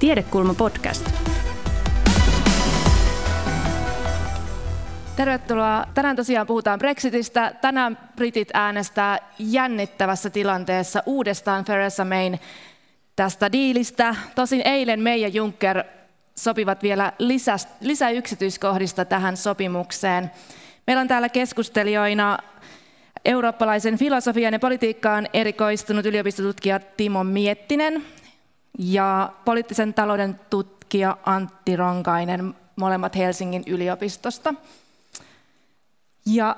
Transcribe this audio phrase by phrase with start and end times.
[0.00, 1.10] Tiedekulma podcast.
[5.16, 5.84] Tervetuloa.
[5.94, 7.52] Tänään tosiaan puhutaan Brexitistä.
[7.60, 12.40] Tänään britit äänestää jännittävässä tilanteessa uudestaan Theresa Mayn
[13.16, 14.14] tästä diilistä.
[14.34, 15.84] Tosin eilen May ja Juncker
[16.34, 17.56] sopivat vielä lisä,
[19.04, 20.30] tähän sopimukseen.
[20.86, 22.38] Meillä on täällä keskustelijoina
[23.24, 28.04] eurooppalaisen filosofian ja politiikkaan erikoistunut yliopistotutkija Timo Miettinen
[28.78, 34.54] ja poliittisen talouden tutkija Antti Ronkainen, molemmat Helsingin yliopistosta.
[36.26, 36.56] Ja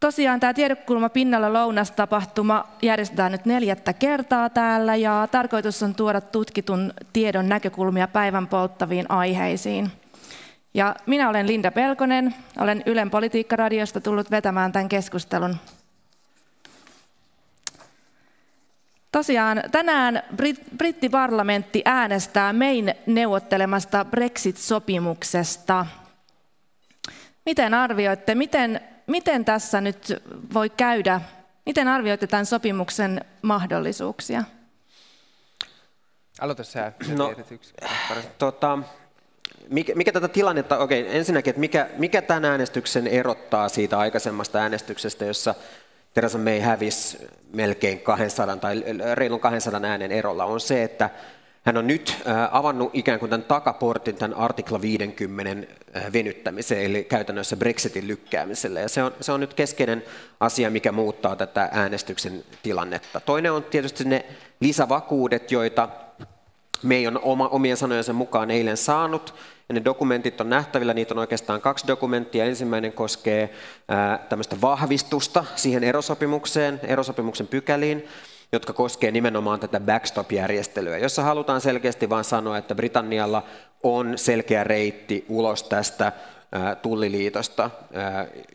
[0.00, 6.92] tosiaan tämä tiedekulma pinnalla lounastapahtuma järjestetään nyt neljättä kertaa täällä ja tarkoitus on tuoda tutkitun
[7.12, 9.90] tiedon näkökulmia päivän polttaviin aiheisiin.
[10.74, 15.56] Ja minä olen Linda Pelkonen, olen Ylen politiikkaradiosta tullut vetämään tämän keskustelun.
[19.12, 25.86] Tosiaan tänään Brit- brittiparlamentti äänestää mein neuvottelemasta Brexit-sopimuksesta.
[27.46, 30.22] Miten arvioitte, miten, miten tässä nyt
[30.54, 31.20] voi käydä?
[31.66, 34.44] Miten arvioitte tämän sopimuksen mahdollisuuksia?
[36.40, 36.92] Aloita sä.
[37.16, 37.34] No,
[38.38, 38.78] tota,
[39.68, 45.24] mikä, mikä tätä tilannetta, okei, ensinnäkin, että mikä, mikä tämän äänestyksen erottaa siitä aikaisemmasta äänestyksestä,
[45.24, 45.54] jossa
[46.16, 47.18] Theresa May hävisi
[47.52, 51.10] melkein 200 tai reilun 200 äänen erolla, on se, että
[51.62, 52.16] hän on nyt
[52.50, 55.66] avannut ikään kuin tämän takaportin tämän artikla 50
[56.12, 58.80] venyttämiseen, eli käytännössä Brexitin lykkäämiselle.
[58.80, 60.04] Ja se on, se on nyt keskeinen
[60.40, 63.20] asia, mikä muuttaa tätä äänestyksen tilannetta.
[63.20, 64.24] Toinen on tietysti ne
[64.60, 65.88] lisävakuudet, joita
[66.82, 69.34] May on oma, omien sanojensa mukaan eilen saanut,
[69.68, 72.44] ja ne dokumentit on nähtävillä, niitä on oikeastaan kaksi dokumenttia.
[72.44, 73.50] Ensimmäinen koskee
[74.28, 78.08] tämmöistä vahvistusta siihen erosopimukseen, erosopimuksen pykäliin,
[78.52, 83.42] jotka koskee nimenomaan tätä backstop-järjestelyä, jossa halutaan selkeästi vain sanoa, että Britannialla
[83.82, 86.12] on selkeä reitti ulos tästä
[86.82, 87.70] tulliliitosta,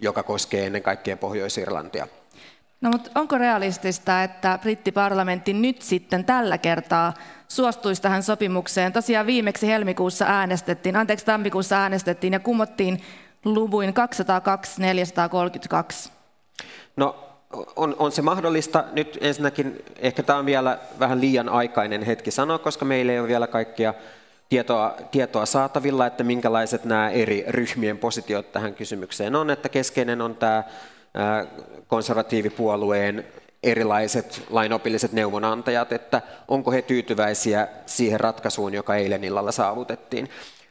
[0.01, 2.07] joka koskee ennen kaikkea Pohjois-Irlantia.
[2.81, 7.13] No mutta onko realistista, että brittiparlamentti nyt sitten tällä kertaa
[7.47, 8.93] suostuisi tähän sopimukseen?
[8.93, 13.01] Tosiaan viimeksi helmikuussa äänestettiin, anteeksi tammikuussa äänestettiin ja kumottiin
[13.45, 13.93] luvuin
[16.07, 16.11] 202-432.
[16.95, 17.15] No
[17.75, 18.83] on, on se mahdollista.
[18.91, 23.27] Nyt ensinnäkin ehkä tämä on vielä vähän liian aikainen hetki sanoa, koska meillä ei ole
[23.27, 23.93] vielä kaikkia
[24.49, 29.49] tietoa, tietoa saatavilla, että minkälaiset nämä eri ryhmien positiot tähän kysymykseen on.
[29.49, 30.63] Että keskeinen on tämä
[31.91, 33.25] konservatiivipuolueen
[33.63, 40.29] erilaiset lainopilliset neuvonantajat, että onko he tyytyväisiä siihen ratkaisuun, joka eilen illalla saavutettiin.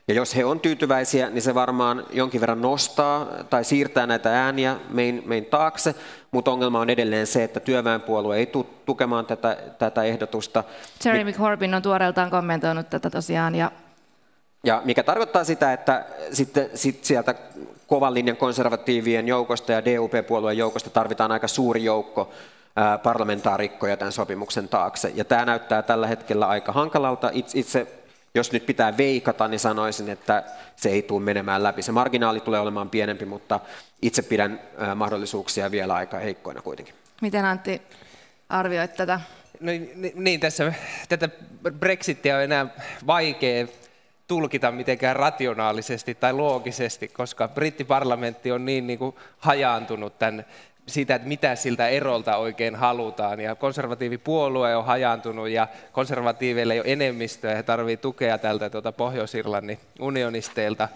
[0.09, 4.77] Ja jos he on tyytyväisiä, niin se varmaan jonkin verran nostaa tai siirtää näitä ääniä
[4.89, 5.95] mein, mein taakse,
[6.31, 10.65] mutta ongelma on edelleen se, että työväenpuolue ei tule tukemaan tätä, tätä ehdotusta.
[11.05, 13.55] Jeremy Corbyn on tuoreeltaan kommentoinut tätä tosiaan.
[13.55, 13.73] Ja...
[14.65, 17.35] Ja mikä tarkoittaa sitä, että sitten sit sieltä
[17.87, 22.33] kovan linjan konservatiivien joukosta ja DUP-puolueen joukosta tarvitaan aika suuri joukko
[23.03, 25.13] parlamentaarikkoja tämän sopimuksen taakse.
[25.15, 27.31] Ja tämä näyttää tällä hetkellä aika hankalalta.
[27.55, 27.87] Itse,
[28.35, 30.45] jos nyt pitää veikata, niin sanoisin, että
[30.77, 31.83] se ei tule menemään läpi.
[31.83, 33.61] Se marginaali tulee olemaan pienempi, mutta
[34.03, 34.61] itse pidän
[34.95, 36.95] mahdollisuuksia vielä aika heikkoina kuitenkin.
[37.23, 37.83] Miten Antti
[38.49, 39.21] arvioit tätä?
[39.61, 39.73] No,
[40.15, 40.73] niin, tässä
[41.09, 41.29] tätä
[41.79, 42.67] Brexitia on enää
[43.07, 43.67] vaikea
[44.31, 50.45] tulkita mitenkään rationaalisesti tai loogisesti, koska brittiparlamentti on niin, niin kuin hajaantunut tämän
[50.87, 53.41] siitä, että mitä siltä erolta oikein halutaan.
[53.41, 59.79] Ja konservatiivipuolue on hajaantunut ja konservatiiveille ei ole enemmistöä, he tarvitsevat tukea tältä tuota Pohjois-Irlannin
[60.01, 60.89] unionisteilta.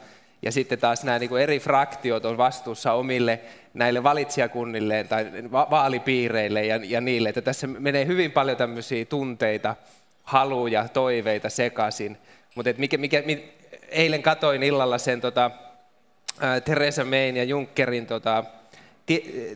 [0.43, 3.41] Ja sitten taas nämä niin kuin eri fraktiot on vastuussa omille
[3.75, 7.29] näille valitsijakunnille tai va- vaalipiireille ja, ja niille.
[7.29, 9.77] Että tässä menee hyvin paljon tämmöisiä tunteita,
[10.23, 12.19] haluja, toiveita sekaisin.
[12.55, 13.23] Mutta mikä, mikä,
[13.89, 15.51] eilen katoin illalla sen tota,
[16.65, 18.45] Theresa Mayn ja Junckerin tota,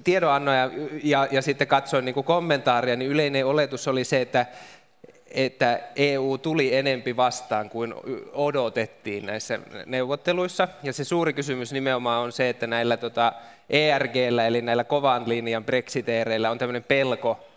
[0.05, 0.71] tiedonannoja
[1.03, 4.47] ja, ja sitten katsoin niin kommentaaria, niin yleinen oletus oli se, että,
[5.31, 7.95] että EU tuli enempi vastaan kuin
[8.33, 10.69] odotettiin näissä neuvotteluissa.
[10.83, 13.33] Ja se suuri kysymys nimenomaan on se, että näillä tota,
[13.71, 17.48] ERGllä, eli näillä kovan linjan brexiteereillä on tämmöinen pelko,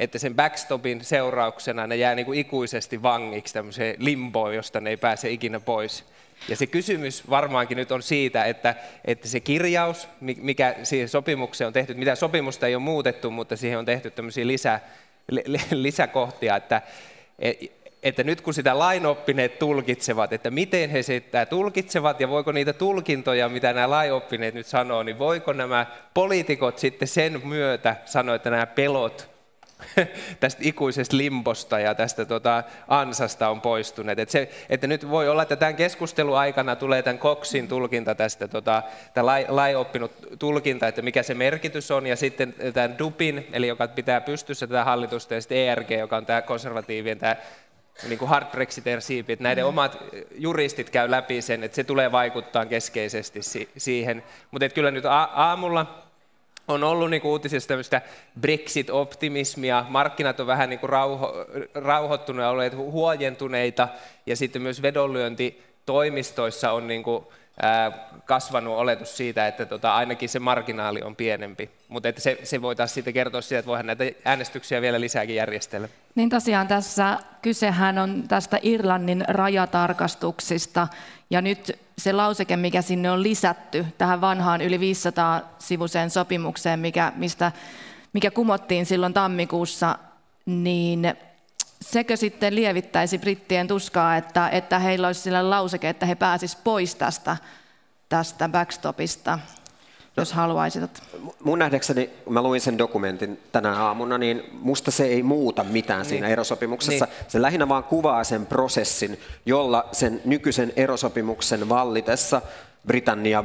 [0.00, 4.96] että sen backstopin seurauksena ne jää niin kuin ikuisesti vangiksi tämmöiseen limboon, josta ne ei
[4.96, 6.04] pääse ikinä pois.
[6.48, 8.74] Ja se kysymys varmaankin nyt on siitä, että,
[9.04, 13.78] että se kirjaus, mikä siihen sopimukseen on tehty, mitä sopimusta ei ole muutettu, mutta siihen
[13.78, 14.80] on tehty tämmöisiä lisä,
[15.70, 16.82] lisäkohtia, että,
[18.02, 23.48] että nyt kun sitä lainoppineet tulkitsevat, että miten he sitä tulkitsevat ja voiko niitä tulkintoja,
[23.48, 28.66] mitä nämä lainoppineet nyt sanoo, niin voiko nämä poliitikot sitten sen myötä sanoa, että nämä
[28.66, 29.39] pelot
[30.40, 34.18] tästä ikuisesta limposta ja tästä tota, ansasta on poistuneet.
[34.18, 38.48] Et se, että nyt voi olla, että tämän keskustelun aikana tulee tämän Coxin tulkinta tästä,
[38.48, 38.82] tota,
[39.14, 43.68] tämä lai, lai oppinut tulkinta, että mikä se merkitys on, ja sitten tämän DUPin, eli
[43.68, 47.36] joka pitää pystyssä tätä hallitusta, ja sitten ERG, joka on tämä konservatiivien tämä
[48.08, 49.98] niin kuin hard brexiter siipi, että näiden omat
[50.34, 53.40] juristit käy läpi sen, että se tulee vaikuttaa keskeisesti
[53.76, 54.22] siihen.
[54.50, 56.09] Mutta kyllä nyt aamulla
[56.70, 58.02] on ollut niin kuin uutisissa tämmöistä
[58.40, 61.34] Brexit-optimismia, markkinat on vähän niin kuin rauho,
[61.74, 63.88] rauhoittuneet olleet huojentuneita,
[64.26, 67.24] ja sitten myös vedonlyönti toimistoissa on niin kuin
[68.24, 71.70] kasvanut oletus siitä, että tota, ainakin se marginaali on pienempi.
[71.88, 75.36] Mutta että se, se voi taas sitten kertoa siitä, että voihan näitä äänestyksiä vielä lisääkin
[75.36, 75.88] järjestellä.
[76.14, 80.88] Niin tosiaan tässä kysehän on tästä Irlannin rajatarkastuksista.
[81.30, 87.12] Ja nyt se lauseke, mikä sinne on lisätty tähän vanhaan yli 500 sivuseen sopimukseen, mikä,
[87.16, 87.52] mistä,
[88.12, 89.98] mikä kumottiin silloin tammikuussa,
[90.46, 91.14] niin
[91.84, 96.94] sekö sitten lievittäisi brittien tuskaa, että, että heillä olisi sillä lauseke, että he pääsisivät pois
[96.94, 97.36] tästä,
[98.08, 99.38] tästä backstopista,
[100.16, 101.02] jos haluaisivat?
[101.44, 106.04] Mun nähdäkseni, kun mä luin sen dokumentin tänä aamuna, niin musta se ei muuta mitään
[106.04, 106.32] siinä niin.
[106.32, 107.04] erosopimuksessa.
[107.04, 107.14] Niin.
[107.28, 112.42] Se lähinnä vaan kuvaa sen prosessin, jolla sen nykyisen erosopimuksen vallitessa
[112.86, 113.44] Britannia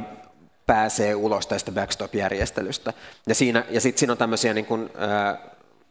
[0.66, 2.92] pääsee ulos tästä backstop-järjestelystä.
[3.26, 5.38] Ja, siinä, ja sitten siinä on tämmöisiä niin kuin, äh,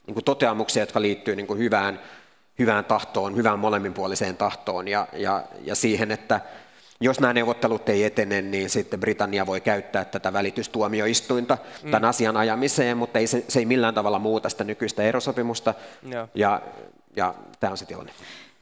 [0.08, 2.00] niin kuin toteamuksia, jotka liittyy niin kuin hyvään
[2.60, 6.42] hyvään tahtoon, hyvään molemminpuoliseen tahtoon ja, ja, ja siihen, että
[7.00, 11.92] jos nämä neuvottelut ei etene, niin sitten Britannia voi käyttää tätä välitystuomioistuinta mm.
[11.92, 15.74] tämän asian ajamiseen, mutta ei se, se ei millään tavalla muuta sitä nykyistä erosopimusta.
[16.04, 16.62] Ja, ja,
[17.16, 18.12] ja tämä on se tilanne.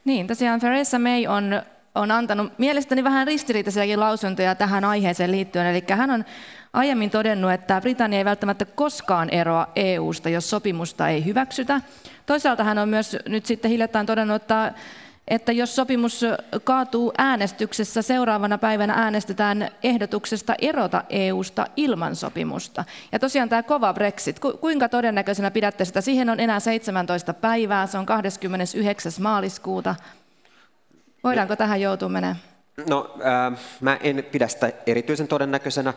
[0.06, 1.62] Niin, tosiaan Theresa May on,
[1.96, 5.66] on antanut mielestäni vähän ristiriitaisiakin lausuntoja tähän aiheeseen liittyen.
[5.66, 6.26] Eli hän on
[6.74, 11.82] aiemmin todennut, että Britannia ei välttämättä koskaan eroa EU-sta, jos sopimusta ei hyväksytä.
[12.26, 14.74] Toisaalta hän on myös nyt sitten hiljattain todennut, että
[15.28, 16.26] että jos sopimus
[16.64, 22.86] kaatuu äänestyksessä, seuraavana päivänä äänestetään ehdotuksesta erota EUsta ilman sopimusta.
[23.12, 26.02] Ja tosiaan tämä kova Brexit, kuinka todennäköisenä pidätte sitä?
[26.02, 29.12] Siihen on enää 17 päivää, se on 29.
[29.20, 29.96] maaliskuuta.
[31.24, 32.36] Voidaanko tähän joutua menemään?
[32.90, 35.94] No, äh, mä en pidä sitä erityisen todennäköisenä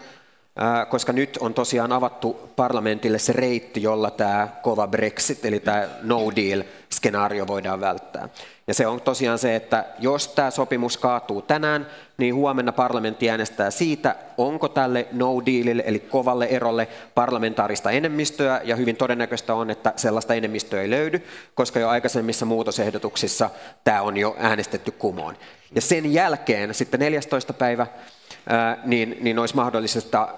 [0.89, 6.19] koska nyt on tosiaan avattu parlamentille se reitti, jolla tämä kova Brexit, eli tämä no
[6.37, 8.29] deal-skenaario voidaan välttää.
[8.67, 11.87] Ja se on tosiaan se, että jos tämä sopimus kaatuu tänään,
[12.19, 18.77] niin huomenna parlamentti äänestää siitä, onko tälle no dealille, eli kovalle erolle parlamentaarista enemmistöä, ja
[18.77, 21.23] hyvin todennäköistä on, että sellaista enemmistöä ei löydy,
[21.55, 23.51] koska jo aikaisemmissa muutosehdotuksissa
[23.85, 25.37] tämä on jo äänestetty kumoon.
[25.75, 27.53] Ja sen jälkeen sitten 14.
[27.53, 27.87] päivä
[28.85, 30.29] niin, niin olisi mahdollista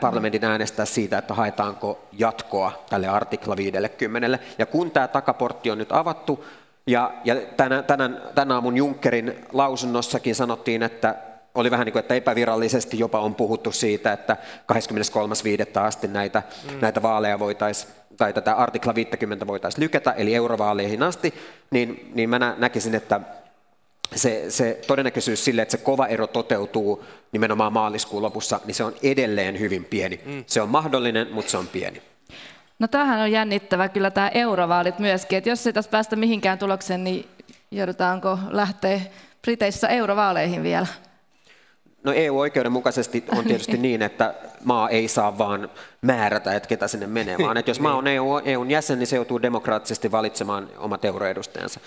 [0.00, 4.38] parlamentin äänestää siitä, että haetaanko jatkoa tälle artikla 50.
[4.58, 6.44] Ja kun tämä takaportti on nyt avattu,
[6.86, 11.14] ja, ja tänä, tänään, tänä aamun Junckerin lausunnossakin sanottiin, että
[11.54, 14.36] oli vähän niin kuin, että epävirallisesti jopa on puhuttu siitä, että
[14.72, 15.80] 23.5.
[15.80, 16.42] asti näitä,
[16.72, 16.78] mm.
[16.80, 21.34] näitä vaaleja voitaisiin, tai tätä artikla 50 voitaisiin lykätä, eli eurovaaleihin asti,
[21.70, 23.20] niin, niin mä näkisin, että
[24.14, 28.94] se, se todennäköisyys sille, että se kova ero toteutuu nimenomaan maaliskuun lopussa, niin se on
[29.02, 30.20] edelleen hyvin pieni.
[30.26, 30.44] Mm.
[30.46, 32.02] Se on mahdollinen, mutta se on pieni.
[32.78, 37.04] No tämähän on jännittävä kyllä tämä eurovaalit myöskin, että jos ei tässä päästä mihinkään tulokseen,
[37.04, 37.26] niin
[37.70, 39.00] joudutaanko lähteä
[39.42, 40.86] Briteissä eurovaaleihin vielä?
[42.04, 45.70] No EU-oikeuden mukaisesti on tietysti niin, että maa ei saa vaan
[46.02, 49.16] määrätä, että ketä sinne menee, vaan että jos maa on EU, EUn jäsen, niin se
[49.16, 51.80] joutuu demokraattisesti valitsemaan omat euroedustajansa.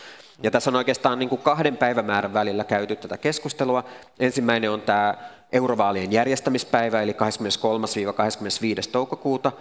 [0.44, 3.84] Ja tässä on oikeastaan niin kuin kahden päivämäärän välillä käyty tätä keskustelua.
[4.20, 5.16] Ensimmäinen on tämä
[5.52, 7.16] eurovaalien järjestämispäivä, eli 23-25.
[8.92, 9.52] toukokuuta.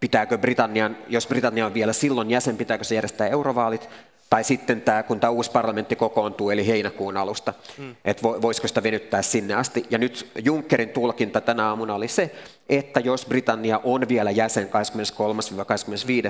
[0.00, 3.88] Pitääkö Britannian, jos Britannia on vielä silloin jäsen, pitääkö se järjestää eurovaalit?
[4.30, 7.96] Tai sitten tämä, kun tämä uusi parlamentti kokoontuu, eli heinäkuun alusta, mm.
[8.04, 9.86] että voisiko sitä venyttää sinne asti.
[9.90, 12.34] Ja nyt Junckerin tulkinta tänä aamuna oli se,
[12.68, 14.68] että jos Britannia on vielä jäsen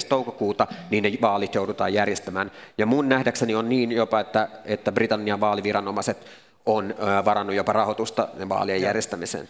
[0.02, 0.07] 23-25.
[0.09, 2.50] toukokuuta, niin ne vaalit joudutaan järjestämään.
[2.78, 6.26] Ja mun nähdäkseni on niin jopa, että, että Britannian vaaliviranomaiset
[6.66, 9.49] on varannut jopa rahoitusta vaalien järjestämiseen.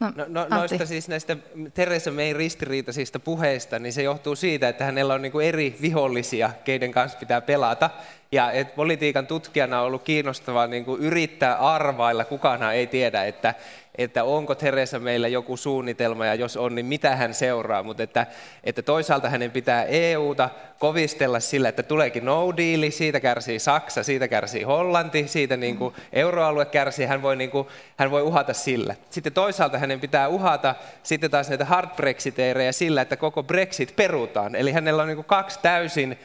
[0.00, 1.36] No, no, no, noista siis näistä
[1.74, 6.50] Teresa May ristiriitaisista puheista, niin se johtuu siitä, että hänellä on niin kuin eri vihollisia,
[6.64, 7.90] keiden kanssa pitää pelata.
[8.32, 13.54] Ja että politiikan tutkijana on ollut kiinnostavaa niin kuin yrittää arvailla, kukaan ei tiedä, että,
[13.98, 17.82] että onko Teresa meillä joku suunnitelma ja jos on, niin mitä hän seuraa.
[17.82, 18.26] Mutta että,
[18.64, 24.28] että toisaalta hänen pitää EUta kovistella sillä, että tuleekin no deal, siitä kärsii Saksa, siitä
[24.28, 28.94] kärsii Hollanti, siitä niin kuin euroalue kärsii, hän voi, niin kuin, hän voi uhata sillä.
[29.10, 34.54] Sitten toisaalta hänen pitää uhata sitten taas näitä hard brexiteerejä sillä, että koko Brexit perutaan.
[34.54, 36.18] Eli hänellä on niin kuin kaksi täysin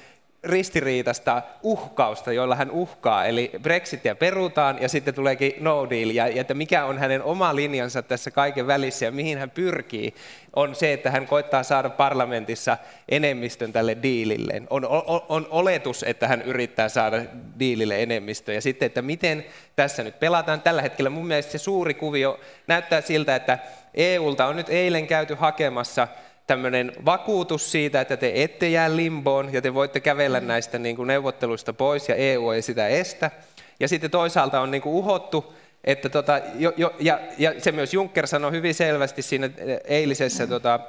[0.44, 3.26] ristiriitasta uhkausta, joilla hän uhkaa.
[3.26, 6.10] Eli Brexitia perutaan ja sitten tuleekin no deal.
[6.10, 10.16] Ja, ja että mikä on hänen oma linjansa tässä kaiken välissä ja mihin hän pyrkii,
[10.56, 12.78] on se, että hän koittaa saada parlamentissa
[13.10, 14.64] enemmistön tälle diilille.
[14.70, 17.22] On, on, on oletus, että hän yrittää saada
[17.60, 18.54] diilille enemmistö.
[18.54, 19.46] Ja sitten, että miten
[19.76, 20.62] tässä nyt pelataan.
[20.62, 23.60] Tällä hetkellä mun mielestä se suuri kuvio näyttää siltä, että
[23.94, 26.08] EUlta on nyt eilen käyty hakemassa–
[26.48, 30.48] tämmöinen vakuutus siitä, että te ette jää limboon ja te voitte kävellä mm.
[30.48, 33.32] näistä niin kuin neuvotteluista pois ja EU ei sitä estä.
[33.80, 37.94] Ja sitten toisaalta on niin kuin uhottu, että tota, jo, jo, ja, ja se myös
[37.94, 39.50] Juncker sanoi hyvin selvästi siinä
[39.84, 40.80] eilisessä, tota,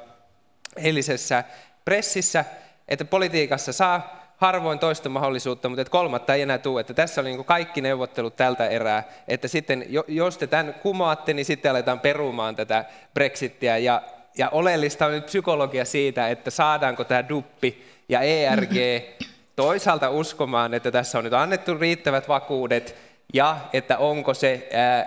[0.76, 1.44] eilisessä
[1.84, 2.44] pressissä,
[2.88, 6.80] että politiikassa saa harvoin toista mahdollisuutta, mutta että kolmatta ei enää tule.
[6.80, 11.44] Että tässä oli niin kaikki neuvottelut tältä erää, että sitten jos te tämän kumoatte, niin
[11.44, 12.84] sitten aletaan perumaan tätä
[13.14, 13.78] Brexittiä.
[13.78, 14.02] Ja
[14.38, 18.74] ja oleellista on nyt psykologia siitä, että saadaanko tämä duppi ja ERG
[19.56, 22.96] toisaalta uskomaan, että tässä on nyt annettu riittävät vakuudet
[23.34, 25.06] ja että onko se ää,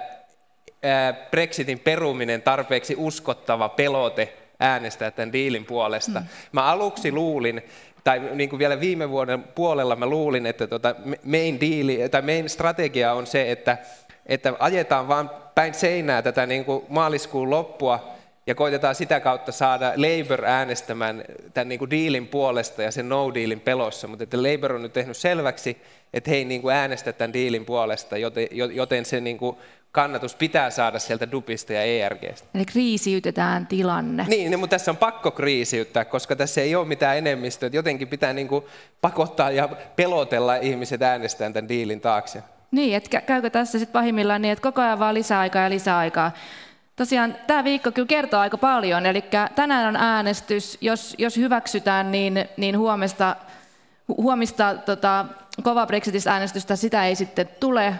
[0.83, 6.19] ää, Brexitin peruminen tarpeeksi uskottava pelote äänestää tämän diilin puolesta.
[6.19, 6.25] Mm.
[6.51, 7.61] Mä aluksi luulin,
[8.03, 12.49] tai niin kuin vielä viime vuoden puolella mä luulin, että tota main, deal, tai main
[12.49, 13.77] strategia on se, että,
[14.25, 18.16] että ajetaan vaan päin seinää tätä niin kuin maaliskuun loppua,
[18.47, 21.23] ja koitetaan sitä kautta saada Labour äänestämään
[21.53, 25.17] tämän niin kuin dealin puolesta ja sen no-dealin pelossa, mutta että Labour on nyt tehnyt
[25.17, 25.77] selväksi,
[26.13, 29.57] että he ei niin kuin äänestä tämän dealin puolesta, joten, joten se niin kuin
[29.91, 32.47] kannatus pitää saada sieltä Dupista ja ERGstä.
[32.55, 34.25] Eli kriisiytetään tilanne.
[34.27, 37.69] Niin, niin, mutta tässä on pakko kriisiyttää, koska tässä ei ole mitään enemmistöä.
[37.73, 38.65] Jotenkin pitää niin kuin
[39.01, 42.43] pakottaa ja pelotella ihmiset äänestämään tämän diilin taakse.
[42.71, 46.31] Niin, että käykö tässä sitten pahimmillaan niin, että koko ajan vaan lisäaikaa ja lisäaikaa.
[46.97, 49.23] Tosiaan tämä viikko kyllä kertoo aika paljon, eli
[49.55, 53.35] tänään on äänestys, jos, jos hyväksytään, niin, niin huomesta,
[54.07, 55.25] huomista tota,
[55.63, 57.93] kova Brexitistä-äänestystä sitä ei sitten tule,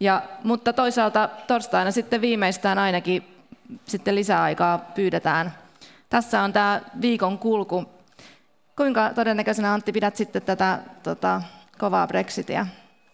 [0.00, 3.24] ja, mutta toisaalta torstaina sitten viimeistään ainakin
[3.84, 5.54] sitten lisäaikaa pyydetään.
[6.10, 7.84] Tässä on tämä viikon kulku.
[8.76, 11.42] Kuinka todennäköisenä Antti pidät sitten tätä tota,
[11.78, 12.66] kovaa Brexitia?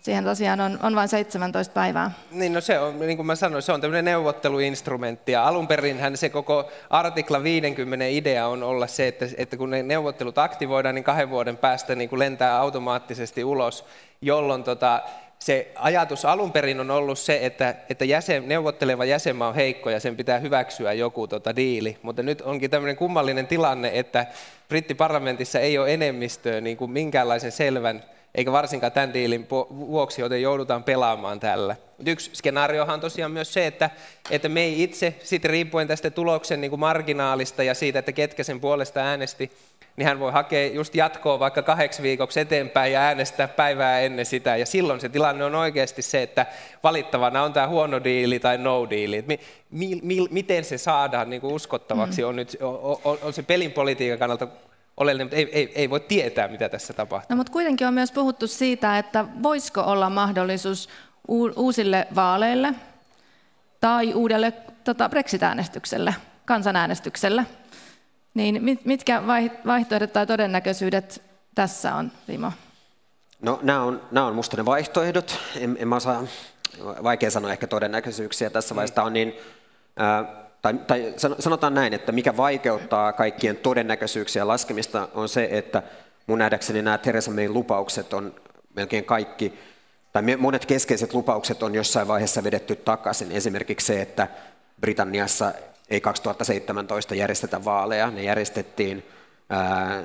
[0.06, 2.10] Siihen tosiaan on, on vain 17 päivää.
[2.30, 5.32] Niin, no se on, niin kuin mä sanoin, se on tämmöinen neuvotteluinstrumentti.
[5.32, 9.82] Ja alun perin se koko artikla 50 idea on olla se, että, että kun ne
[9.82, 13.84] neuvottelut aktivoidaan, niin kahden vuoden päästä niin kuin lentää automaattisesti ulos,
[14.20, 15.02] jolloin tota,
[15.38, 20.00] se ajatus alun perin on ollut se, että, että jäsen, neuvotteleva jäsenmaa on heikko ja
[20.00, 21.96] sen pitää hyväksyä joku tota, diili.
[22.02, 24.26] Mutta nyt onkin tämmöinen kummallinen tilanne, että
[24.68, 28.02] brittiparlamentissa ei ole enemmistöä niin kuin minkäänlaisen selvän
[28.36, 31.76] eikä varsinkaan tämän diilin vuoksi, joten joudutaan pelaamaan tällä.
[31.96, 33.90] Mutta yksi skenaariohan on tosiaan myös se, että,
[34.30, 38.44] että me ei itse, sitten riippuen tästä tuloksen niin kuin marginaalista ja siitä, että ketkä
[38.44, 39.52] sen puolesta äänesti,
[39.96, 44.56] niin hän voi hakea just jatkoa vaikka kahdeksi viikoksi eteenpäin ja äänestää päivää ennen sitä.
[44.56, 46.46] Ja silloin se tilanne on oikeasti se, että
[46.82, 49.24] valittavana on tämä huono diili tai no diili.
[49.26, 49.40] Mi,
[49.70, 52.28] mi, mi, miten se saadaan niin kuin uskottavaksi mm.
[52.28, 54.48] on, nyt, on, on, on se pelin politiikan kannalta
[54.96, 57.26] oleellinen, mutta ei, ei, ei voi tietää, mitä tässä tapahtuu.
[57.30, 60.88] No, mutta kuitenkin on myös puhuttu siitä, että voisiko olla mahdollisuus
[61.56, 62.74] uusille vaaleille
[63.80, 64.52] tai uudelle
[64.84, 67.46] tota, Brexit-äänestykselle, kansanäänestykselle.
[68.34, 69.22] Niin mitkä
[69.66, 71.22] vaihtoehdot tai todennäköisyydet
[71.54, 72.52] tässä on, Timo?
[73.40, 75.38] No nämä on, nämä on musta ne vaihtoehdot.
[75.56, 76.24] En, en mä osaa,
[77.02, 78.76] vaikea sanoa ehkä todennäköisyyksiä tässä mm.
[78.76, 79.02] vaiheessa.
[79.02, 79.34] on niin,
[80.00, 85.82] äh, tai, tai sanotaan näin, että mikä vaikeuttaa kaikkien todennäköisyyksiä laskemista on se, että
[86.26, 88.35] mun nähdäkseni nämä Theresa Mayn lupaukset on
[88.75, 89.58] melkein kaikki,
[90.12, 93.32] tai monet keskeiset lupaukset on jossain vaiheessa vedetty takaisin.
[93.32, 94.28] Esimerkiksi se, että
[94.80, 95.52] Britanniassa
[95.90, 99.06] ei 2017 järjestetä vaaleja, ne järjestettiin.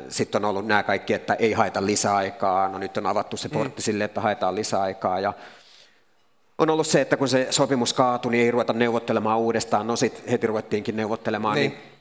[0.09, 2.69] Sitten on ollut nämä kaikki, että ei haeta lisäaikaa.
[2.69, 3.83] No nyt on avattu se portti mm.
[3.83, 5.19] sille, että haetaan lisäaikaa.
[5.19, 5.33] Ja
[6.63, 9.87] on ollut se, että kun se sopimus kaatui, niin ei ruveta neuvottelemaan uudestaan.
[9.87, 11.55] No sitten heti ruvettiinkin neuvottelemaan.
[11.55, 11.71] Niin.
[11.71, 11.91] Niin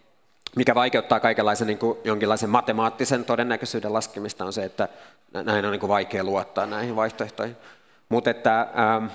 [0.56, 4.88] mikä vaikeuttaa kaikenlaisen niin kuin jonkinlaisen matemaattisen todennäköisyyden laskemista on se, että
[5.32, 7.56] näin on niin kuin vaikea luottaa näihin vaihtoehtoihin.
[8.08, 9.06] Mutta että ähm,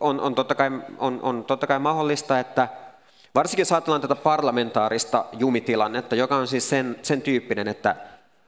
[0.00, 2.68] on, on, totta kai, on, on totta kai mahdollista, että
[3.34, 7.96] varsinkin jos ajatellaan tätä parlamentaarista jumitilannetta, joka on siis sen, sen tyyppinen, että,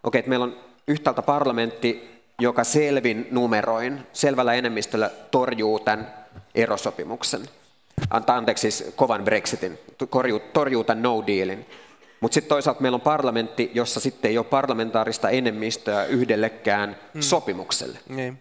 [0.04, 0.56] okay, että meillä on
[0.88, 6.14] yhtäältä parlamentti, joka selvin numeroin, selvällä enemmistöllä torjuu tämän
[6.54, 7.42] erosopimuksen.
[8.10, 9.78] antaa anteeksi siis kovan Brexitin,
[10.10, 11.66] torjuu, torjuu tämän no dealin.
[12.20, 17.22] Mutta sitten toisaalta meillä on parlamentti, jossa sitten ei ole parlamentaarista enemmistöä yhdellekään hmm.
[17.22, 17.98] sopimukselle.
[18.08, 18.38] Niin.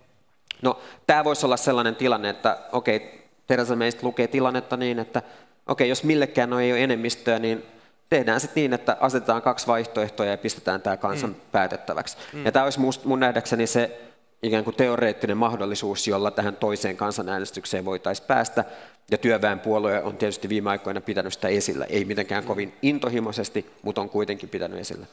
[0.61, 5.21] No, tämä voisi olla sellainen tilanne, että okei, Teresa meistä lukee tilannetta niin, että
[5.67, 7.65] okei, jos millekään no ei ole enemmistöä, niin
[8.11, 11.35] tehdään sitten niin, että asetetaan kaksi vaihtoehtoa ja pistetään tämä kansan mm.
[11.51, 12.17] päätettäväksi.
[12.33, 12.45] Mm.
[12.45, 14.01] Ja tämä olisi must, mun nähdäkseni se
[14.43, 18.65] ikään kuin teoreettinen mahdollisuus, jolla tähän toiseen kansanäänestykseen voitaisiin päästä.
[19.11, 21.85] Ja työväenpuolue on tietysti viime aikoina pitänyt sitä esillä.
[21.85, 25.05] Ei mitenkään kovin intohimoisesti, mutta on kuitenkin pitänyt esillä.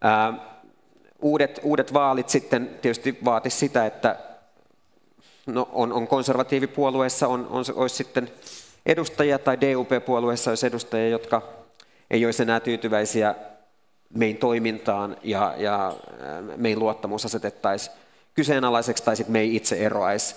[0.00, 0.32] Ää,
[1.22, 4.16] uudet, uudet vaalit sitten tietysti vaati sitä, että
[5.46, 8.30] no, on, on konservatiivipuolueessa on, on, olisi sitten
[8.86, 11.65] edustajia tai DUP-puolueessa olisi edustajia, jotka
[12.10, 13.34] ei olisi enää tyytyväisiä
[14.14, 15.92] meidän toimintaan ja, ja
[16.56, 17.96] meidän luottamus asetettaisiin
[18.34, 20.36] kyseenalaiseksi tai sitten me ei itse eroaisi.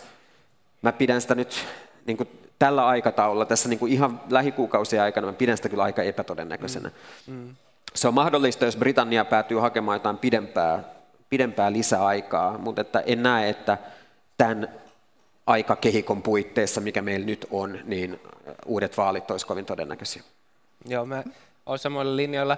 [0.81, 1.65] Mä pidän sitä nyt
[2.05, 6.03] niin kuin tällä aikataululla, tässä niin kuin ihan lähikuukausien aikana, mä pidän sitä kyllä aika
[6.03, 6.91] epätodennäköisenä.
[7.27, 7.33] Mm.
[7.33, 7.55] Mm.
[7.93, 10.83] Se on mahdollista, jos Britannia päätyy hakemaan jotain pidempää,
[11.29, 13.77] pidempää lisäaikaa, mutta että en näe, että
[14.37, 14.69] tämän
[15.47, 18.19] aikakehikon puitteissa, mikä meillä nyt on, niin
[18.65, 20.23] uudet vaalit olisi kovin todennäköisiä.
[20.85, 21.23] Joo, mä
[21.69, 22.57] olen samoilla linjoilla.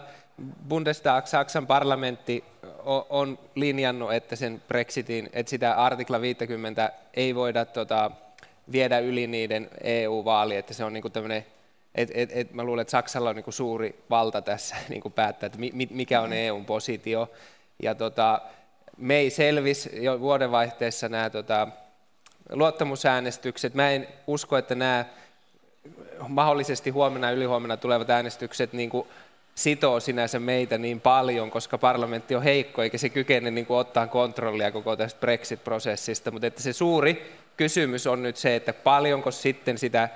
[0.67, 2.43] Bundestag, Saksan parlamentti
[3.09, 8.11] on linjannut, että sen Brexitin, että sitä artikla 50 ei voida tota,
[8.71, 11.45] viedä yli niiden EU-vaali, että se on niin tämmöinen,
[11.95, 15.59] et, et, et mä luulen, että Saksalla on niin suuri valta tässä niin päättää, että
[15.59, 17.31] mi, mikä on EUn positio.
[17.83, 18.41] Ja tota,
[18.97, 21.67] me ei selvisi jo vuodenvaihteessa nämä tota,
[22.49, 23.73] luottamusäänestykset.
[23.73, 25.05] Mä en usko, että nämä
[26.27, 29.07] mahdollisesti huomenna ja ylihuomenna tulevat äänestykset niin kuin
[29.55, 34.07] sitoo sinänsä meitä niin paljon, koska parlamentti on heikko eikä se kykene niin kuin ottaa
[34.07, 36.31] kontrollia koko tästä Brexit-prosessista.
[36.31, 40.09] Mutta että se suuri kysymys on nyt se, että paljonko sitten sitä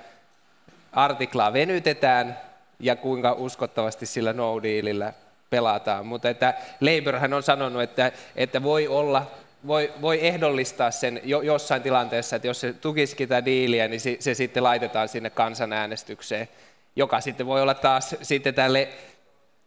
[0.92, 2.38] artiklaa venytetään
[2.80, 5.12] ja kuinka uskottavasti sillä no dealillä
[5.50, 6.06] pelataan.
[6.06, 9.30] Mutta että Labourhan on sanonut, että, että voi olla
[9.66, 14.16] voi, voi ehdollistaa sen jo, jossain tilanteessa, että jos se tukisikin tätä diiliä, niin se,
[14.20, 16.48] se sitten laitetaan sinne kansanäänestykseen,
[16.96, 18.88] joka sitten voi olla taas sitten tälle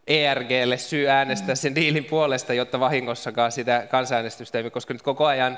[0.08, 5.58] ERGlle syy äänestää sen diilin puolesta, jotta vahingossakaan sitä kansanäänestystä ei, koska nyt koko ajan,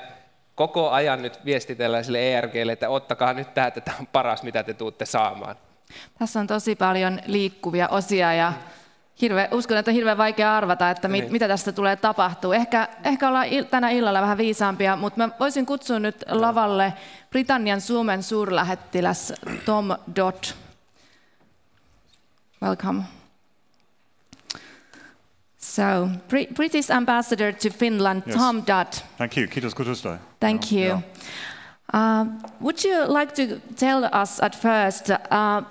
[0.54, 4.62] koko ajan nyt viestitellään sille ERGlle, että ottakaa nyt tämä, että tämä on paras, mitä
[4.62, 5.56] te tuutte saamaan.
[6.18, 8.52] Tässä on tosi paljon liikkuvia osia ja
[9.20, 11.32] hirve, uskon, että on hirveän vaikea arvata, että mit, niin.
[11.32, 12.52] mitä tästä tulee tapahtuu.
[12.52, 16.92] Ehkä, ehkä ollaan il, tänä illalla vähän viisaampia, mutta mä voisin kutsua nyt lavalle
[17.30, 19.32] Britannian Suomen suurlähettiläs
[19.64, 20.44] Tom Dodd.
[22.62, 23.02] Welcome.
[25.58, 26.08] So,
[26.54, 28.36] British Ambassador to Finland, yes.
[28.36, 28.92] Tom Dodd.
[29.16, 29.46] Thank you.
[29.48, 30.18] Kiitos kutsusta.
[30.40, 30.82] Thank you.
[30.82, 31.02] Yeah.
[31.94, 32.26] Uh,
[32.60, 35.62] would you like to tell us at first uh,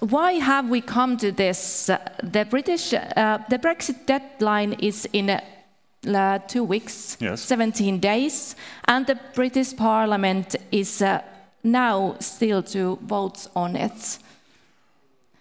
[0.00, 1.86] why have we come to this?
[1.86, 7.40] The British, uh, the Brexit deadline is in uh, two weeks, yes.
[7.42, 11.22] 17 days, and the British Parliament is uh,
[11.62, 14.18] now still to vote on it.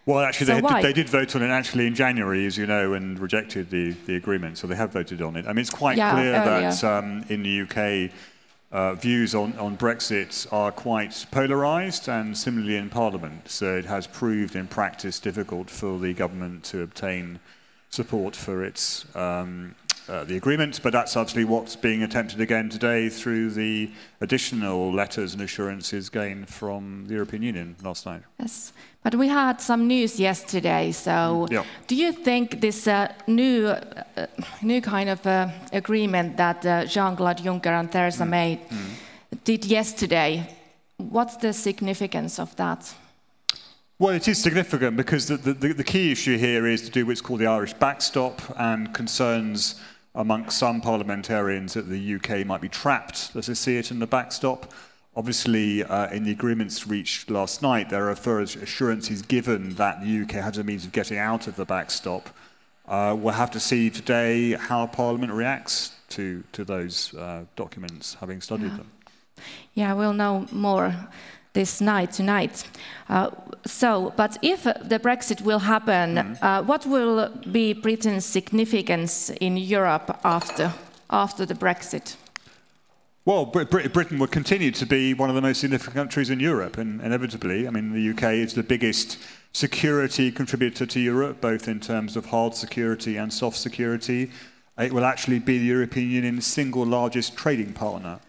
[0.06, 2.66] Well, actually, so they, did, they, did, vote on it actually in January, as you
[2.66, 4.58] know, and rejected the, the agreement.
[4.58, 5.46] So they have voted on it.
[5.46, 6.72] I mean, it's quite yeah, clear earlier.
[6.72, 8.12] that um, in the UK,
[8.72, 13.50] uh, views on, on Brexit are quite polarised, and similarly in Parliament.
[13.50, 17.40] So it has proved in practice difficult for the government to obtain
[17.90, 19.76] support for its um,
[20.10, 25.34] uh, the agreement, but that's actually what's being attempted again today through the additional letters
[25.34, 28.24] and assurances gained from the European Union last night.
[28.40, 30.92] Yes, but we had some news yesterday.
[30.92, 31.64] So, yeah.
[31.88, 34.28] do you think this uh, new, uh,
[34.62, 38.30] new kind of uh, agreement that uh, Jean-Claude Juncker and Theresa mm.
[38.30, 39.44] May mm.
[39.44, 40.50] did yesterday,
[40.98, 42.94] what's the significance of that?
[44.00, 47.20] Well, it is significant because the, the, the, key issue here is to do what's
[47.20, 49.76] called the Irish backstop and concerns
[50.16, 54.08] amongst some parliamentarians that the UK might be trapped, as they see it, in the
[54.08, 54.72] backstop.
[55.16, 60.22] Obviously, uh, in the agreements reached last night, there are further assurances given that the
[60.22, 62.30] UK has a means of getting out of the backstop.
[62.88, 68.42] Uh, we'll have to see today how Parliament reacts to, to those uh, documents, having
[68.42, 68.78] studied yeah.
[68.78, 68.92] them.
[69.74, 70.96] Yeah, we'll know more
[71.54, 72.68] this night tonight.
[73.10, 73.32] Uh,
[73.66, 76.44] so, but if the Brexit will happen, mm.
[76.44, 80.74] uh, what will be Britain's significance in Europe after
[81.10, 82.16] after the Brexit?
[83.30, 87.00] Well, Britain will continue to be one of the most significant countries in Europe, and
[87.00, 89.20] inevitably, I mean, the UK is the biggest
[89.54, 94.32] security contributor to Europe, both in terms of hard security and soft security.
[94.80, 98.20] It will actually be the European Union's single largest trading partner.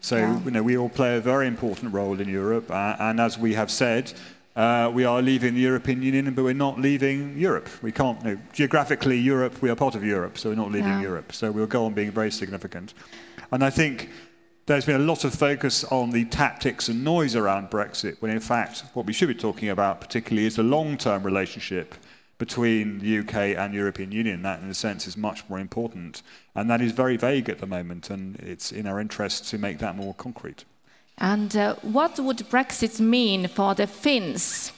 [0.00, 0.40] So, yeah.
[0.42, 3.52] you know, we all play a very important role in Europe, uh, and as we
[3.52, 4.14] have said,
[4.56, 7.68] Uh, we are leaving the European Union, but we're not leaving Europe.
[7.82, 11.08] We can't, no, geographically, Europe, we are part of Europe, so we're not leaving yeah.
[11.08, 11.34] Europe.
[11.34, 12.94] So we'll go on being very significant.
[13.52, 14.08] And I think
[14.66, 18.40] there's been a lot of focus on the tactics and noise around Brexit, when in
[18.40, 21.94] fact, what we should be talking about particularly is the long term relationship
[22.38, 24.42] between the UK and European Union.
[24.42, 26.22] That, in a sense, is much more important.
[26.54, 29.78] And that is very vague at the moment, and it's in our interest to make
[29.78, 30.64] that more concrete.
[31.18, 34.72] And uh, what would Brexit mean for the Finns?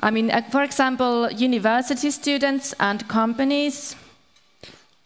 [0.00, 3.96] I mean, uh, for example, university students and companies.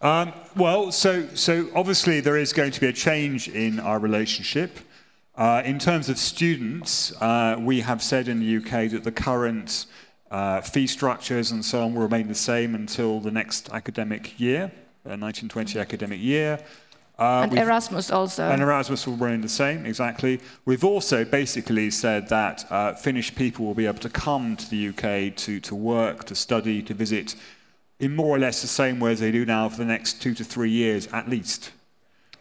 [0.00, 4.78] Um, well, so, so obviously there is going to be a change in our relationship.
[5.36, 9.86] Uh, in terms of students, uh, we have said in the UK that the current
[10.30, 14.70] uh, fee structures and so on will remain the same until the next academic year,
[15.02, 16.60] 1920 uh, academic year.
[17.18, 18.44] Uh, and Erasmus also.
[18.44, 20.40] And Erasmus will remain the same, exactly.
[20.64, 24.88] We've also basically said that uh, Finnish people will be able to come to the
[24.90, 27.34] UK to, to work, to study, to visit
[28.00, 30.34] in more or less the same way as they do now for the next two
[30.34, 31.72] to three years at least.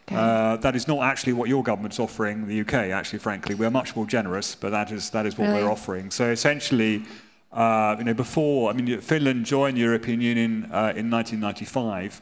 [0.08, 0.16] Okay.
[0.16, 3.56] Uh, that is not actually what your government's offering the UK, actually, frankly.
[3.56, 5.64] We're much more generous, but that is, that is what really?
[5.64, 6.12] we're offering.
[6.12, 7.04] So essentially,
[7.52, 12.22] uh, you know, before, I mean, Finland joined the European Union uh, in 1995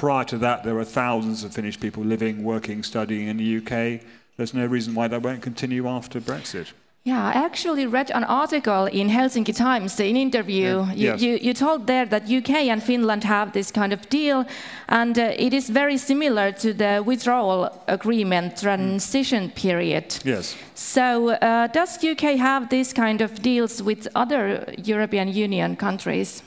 [0.00, 4.00] Prior to that, there were thousands of Finnish people living, working, studying in the UK.
[4.38, 6.72] There's no reason why that won't continue after Brexit.
[7.02, 10.80] Yeah, I actually read an article in Helsinki Times, an interview.
[10.80, 10.92] Yeah.
[10.92, 11.22] You, yes.
[11.22, 14.44] you, you, told there that UK and Finland have this kind of deal,
[14.88, 20.14] and uh, it is very similar to the withdrawal agreement transition period.
[20.24, 20.54] Yes.
[20.74, 26.42] So, uh, does UK have this kind of deals with other European Union countries?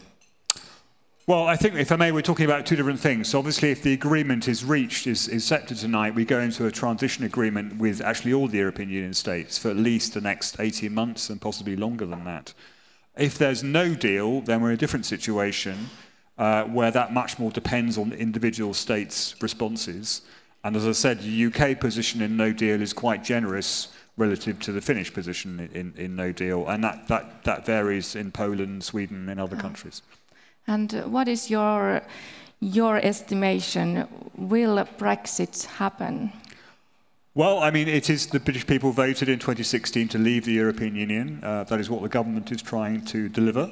[1.25, 3.29] Well, I think, if I may, we're talking about two different things.
[3.29, 6.71] So obviously, if the agreement is reached, is, is set tonight, we go into a
[6.71, 10.93] transition agreement with actually all the European Union states for at least the next 18
[10.93, 12.53] months and possibly longer than that.
[13.17, 15.89] If there's no deal, then we're in a different situation
[16.37, 20.23] uh, where that much more depends on individual states' responses.
[20.65, 24.73] And as I said, the UK position in no deal is quite generous relative to
[24.73, 28.83] the Finnish position in, in, in no deal, and that, that, that varies in Poland,
[28.83, 30.01] Sweden, and other countries.
[30.67, 32.01] And what is your,
[32.59, 34.07] your estimation?
[34.35, 36.31] Will Brexit happen?
[37.35, 40.95] Well, I mean, it is the British people voted in 2016 to leave the European
[40.95, 41.39] Union.
[41.43, 43.71] Uh, that is what the government is trying to deliver.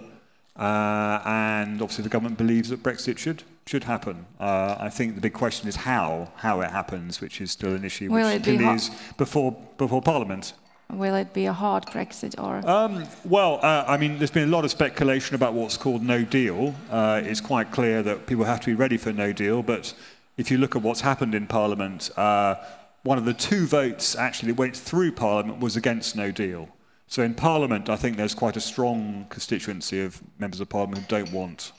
[0.55, 4.25] Uh, and obviously, the government believes that Brexit should should happen.
[4.39, 7.85] Uh, I think the big question is how how it happens, which is still an
[7.85, 10.53] issue Will which is before before Parliament.
[10.91, 12.67] Will it be a hard Brexit or?
[12.69, 16.23] Um, well, uh, I mean, there's been a lot of speculation about what's called no
[16.23, 16.75] deal.
[16.89, 19.93] Uh, it's quite clear that people have to be ready for no deal, but
[20.37, 22.55] if you look at what's happened in Parliament, uh,
[23.03, 26.69] one of the two votes actually that went through Parliament was against no deal.
[27.07, 31.07] So in Parliament, I think there's quite a strong constituency of members of Parliament who
[31.07, 31.71] don't want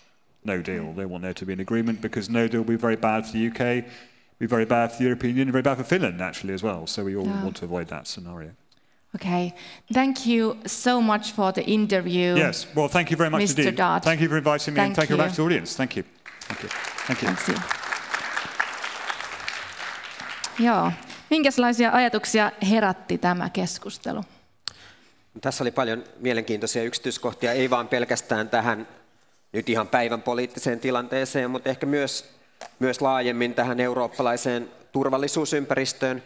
[0.44, 0.92] no deal.
[0.92, 3.32] They want there to be an agreement because no deal will be very bad for
[3.32, 3.84] the UK,
[4.38, 6.86] be very bad for the European Union, very bad for Finland actually as well.
[6.86, 7.44] So we all yeah.
[7.44, 8.50] want to avoid that scenario.
[9.14, 9.52] Okay.
[9.92, 12.34] Thank you so much for the interview.
[12.36, 12.66] Yes.
[12.74, 13.58] Well, thank you very much Mr.
[13.58, 13.76] indeed.
[13.76, 14.02] Dodd.
[14.02, 15.76] Thank you for inviting me thank and thank you very much to the audience.
[15.76, 16.04] Thank you.
[16.48, 16.68] Thank you.
[17.06, 17.34] Thank you.
[17.34, 17.58] Thank you.
[20.58, 20.92] Joo.
[21.30, 24.24] Minkälaisia ajatuksia herätti tämä keskustelu?
[25.40, 28.88] Tässä oli paljon mielenkiintoisia yksityiskohtia, ei vaan pelkästään tähän
[29.52, 32.30] nyt ihan päivän poliittiseen tilanteeseen, mutta ehkä myös,
[32.78, 36.22] myös laajemmin tähän eurooppalaiseen turvallisuusympäristöön.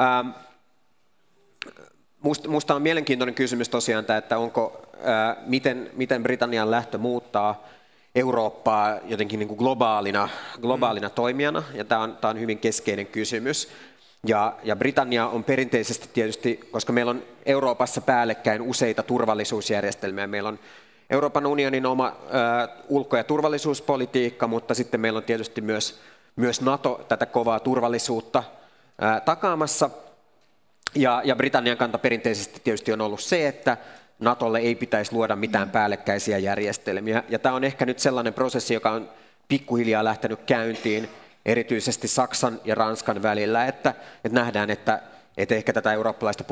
[0.00, 0.28] Ähm,
[2.22, 7.68] Musta, musta on mielenkiintoinen kysymys tosiaan tämä, että onko, ää, miten, miten Britannian lähtö muuttaa
[8.14, 10.28] Eurooppaa jotenkin niin kuin globaalina,
[10.60, 11.14] globaalina mm.
[11.14, 13.68] toimijana, ja tämä on, tämä on hyvin keskeinen kysymys.
[14.26, 20.58] Ja, ja Britannia on perinteisesti tietysti, koska meillä on Euroopassa päällekkäin useita turvallisuusjärjestelmiä, meillä on
[21.10, 26.00] Euroopan unionin oma ää, ulko- ja turvallisuuspolitiikka, mutta sitten meillä on tietysti myös,
[26.36, 28.44] myös NATO tätä kovaa turvallisuutta
[29.00, 29.90] ää, takaamassa,
[30.94, 33.76] ja, ja Britannian kanta perinteisesti tietysti on ollut se, että
[34.18, 37.22] Natolle ei pitäisi luoda mitään päällekkäisiä järjestelmiä.
[37.28, 39.08] Ja tämä on ehkä nyt sellainen prosessi, joka on
[39.48, 41.08] pikkuhiljaa lähtenyt käyntiin,
[41.46, 45.02] erityisesti Saksan ja Ranskan välillä, että, että nähdään, että,
[45.36, 46.44] että ehkä tätä eurooppalaista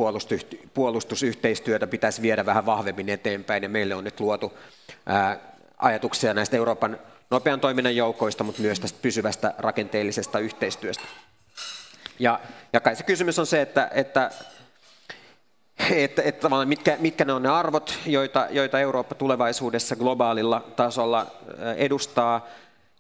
[0.74, 3.62] puolustusyhteistyötä pitäisi viedä vähän vahvemmin eteenpäin.
[3.62, 4.58] Ja meille on nyt luotu
[5.06, 5.38] ää,
[5.78, 6.98] ajatuksia näistä Euroopan
[7.30, 11.04] nopean toiminnan joukoista, mutta myös tästä pysyvästä rakenteellisesta yhteistyöstä.
[12.20, 12.40] Ja,
[12.72, 14.30] ja kai se kysymys on se, että, että,
[15.90, 21.26] että, että mitkä, mitkä ne on ne arvot, joita, joita Eurooppa tulevaisuudessa globaalilla tasolla
[21.76, 22.46] edustaa,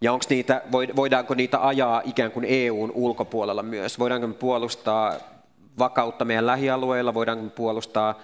[0.00, 0.62] ja onko niitä,
[0.96, 3.98] voidaanko niitä ajaa ikään kuin EUn ulkopuolella myös?
[3.98, 5.14] Voidaanko me puolustaa
[5.78, 8.20] vakautta meidän lähialueilla, voidaanko me puolustaa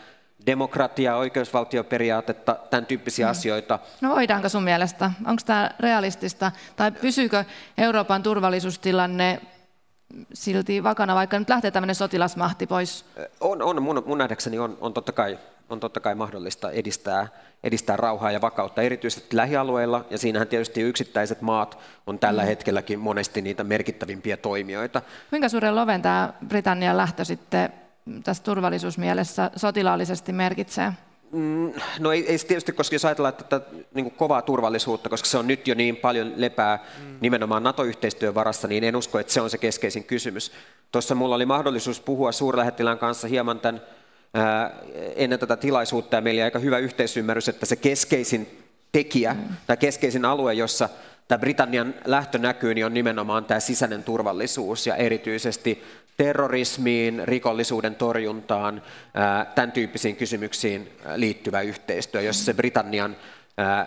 [0.46, 3.30] demokratiaa, oikeusvaltioperiaatetta, tämän tyyppisiä mm.
[3.30, 3.78] asioita.
[4.00, 5.10] No voidaanko sun mielestä?
[5.26, 6.52] Onko tämä realistista?
[6.76, 7.44] Tai pysyykö
[7.78, 9.40] Euroopan turvallisuustilanne
[10.34, 13.04] silti vakana, vaikka nyt lähtee tämmöinen sotilasmahti pois?
[13.40, 15.38] On, on mun, mun nähdäkseni on, on, totta kai,
[15.68, 17.28] on totta kai mahdollista edistää,
[17.64, 22.46] edistää rauhaa ja vakautta, erityisesti lähialueilla, ja siinähän tietysti yksittäiset maat on tällä mm.
[22.46, 25.02] hetkelläkin monesti niitä merkittävimpiä toimijoita.
[25.30, 27.72] Kuinka suuren loven tämä Britannian lähtö sitten
[28.24, 30.92] tässä turvallisuusmielessä sotilaallisesti merkitsee?
[31.32, 33.60] Mm, no ei, ei tietysti, koska jos ajatellaan tätä
[33.94, 37.16] niin kovaa turvallisuutta, koska se on nyt jo niin paljon lepää mm.
[37.20, 40.52] nimenomaan NATO-yhteistyön varassa, niin en usko, että se on se keskeisin kysymys.
[40.92, 43.82] Tuossa mulla oli mahdollisuus puhua suurlähettilään kanssa hieman tämän,
[44.34, 44.70] ää,
[45.16, 48.62] ennen tätä tilaisuutta, ja meillä oli aika hyvä yhteisymmärrys, että se keskeisin
[48.92, 49.40] tekijä mm.
[49.66, 50.88] tai keskeisin alue, jossa
[51.28, 55.82] tämä Britannian lähtö näkyy, niin on nimenomaan tämä sisäinen turvallisuus ja erityisesti
[56.16, 58.82] terrorismiin, rikollisuuden torjuntaan,
[59.54, 63.16] tämän tyyppisiin kysymyksiin liittyvä yhteistyö, jossa se Britannian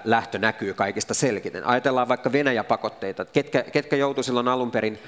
[0.03, 1.67] lähtö näkyy kaikista selkiten.
[1.67, 3.25] Ajatellaan vaikka Venäjä-pakotteita.
[3.25, 4.99] Ketkä, ketkä joutuivat silloin alun perin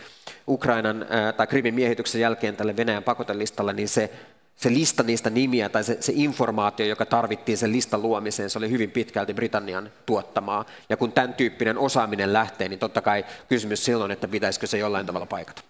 [0.48, 1.06] Ukrainan
[1.38, 4.12] tai Krimin miehityksen jälkeen tälle Venäjän pakotelistalle, niin se,
[4.56, 8.70] se lista niistä nimiä tai se, se informaatio, joka tarvittiin sen listan luomiseen, se oli
[8.70, 10.66] hyvin pitkälti Britannian tuottamaa.
[10.90, 15.06] Ja kun tämän tyyppinen osaaminen lähtee, niin totta kai kysymys silloin, että pitäisikö se jollain
[15.06, 15.62] tavalla paikata.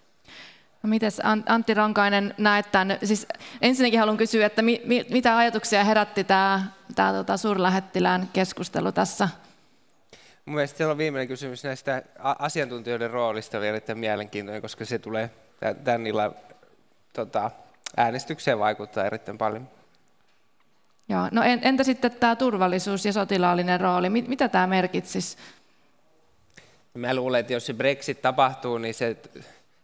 [0.84, 2.98] No mites Antti Ronkainen näet tämän?
[3.04, 3.28] Siis
[3.62, 6.64] ensinnäkin haluan kysyä, että mi, mi, mitä ajatuksia herätti tämä,
[6.96, 9.30] tämä tota, suurlähettilään keskustelu tässä?
[10.46, 15.30] Mun mielestä siellä on viimeinen kysymys näistä asiantuntijoiden roolista oli erittäin mielenkiintoinen, koska se tulee
[15.84, 16.36] tämän illan
[17.14, 17.52] tota,
[17.98, 19.68] äänestykseen vaikuttaa erittäin paljon.
[21.10, 21.28] Joo.
[21.32, 24.10] No entä sitten tämä turvallisuus ja sotilaallinen rooli?
[24.10, 25.38] Mitä tämä merkitsisi?
[26.94, 29.18] Mä luulen, että jos se Brexit tapahtuu, niin se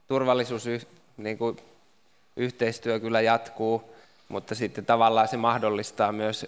[0.07, 3.95] turvallisuusyhteistyö niin kyllä jatkuu,
[4.29, 6.45] mutta sitten tavallaan se mahdollistaa myös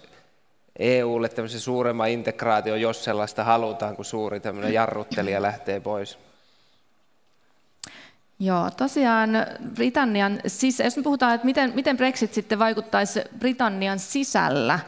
[0.78, 6.18] EUlle tämmöisen suuremman integraatio, jos sellaista halutaan, kun suuri tämmöinen jarruttelija lähtee pois.
[8.38, 9.30] Joo, tosiaan
[9.74, 14.80] Britannian, siis jos me puhutaan, että miten, miten Brexit sitten vaikuttaisi Britannian sisällä,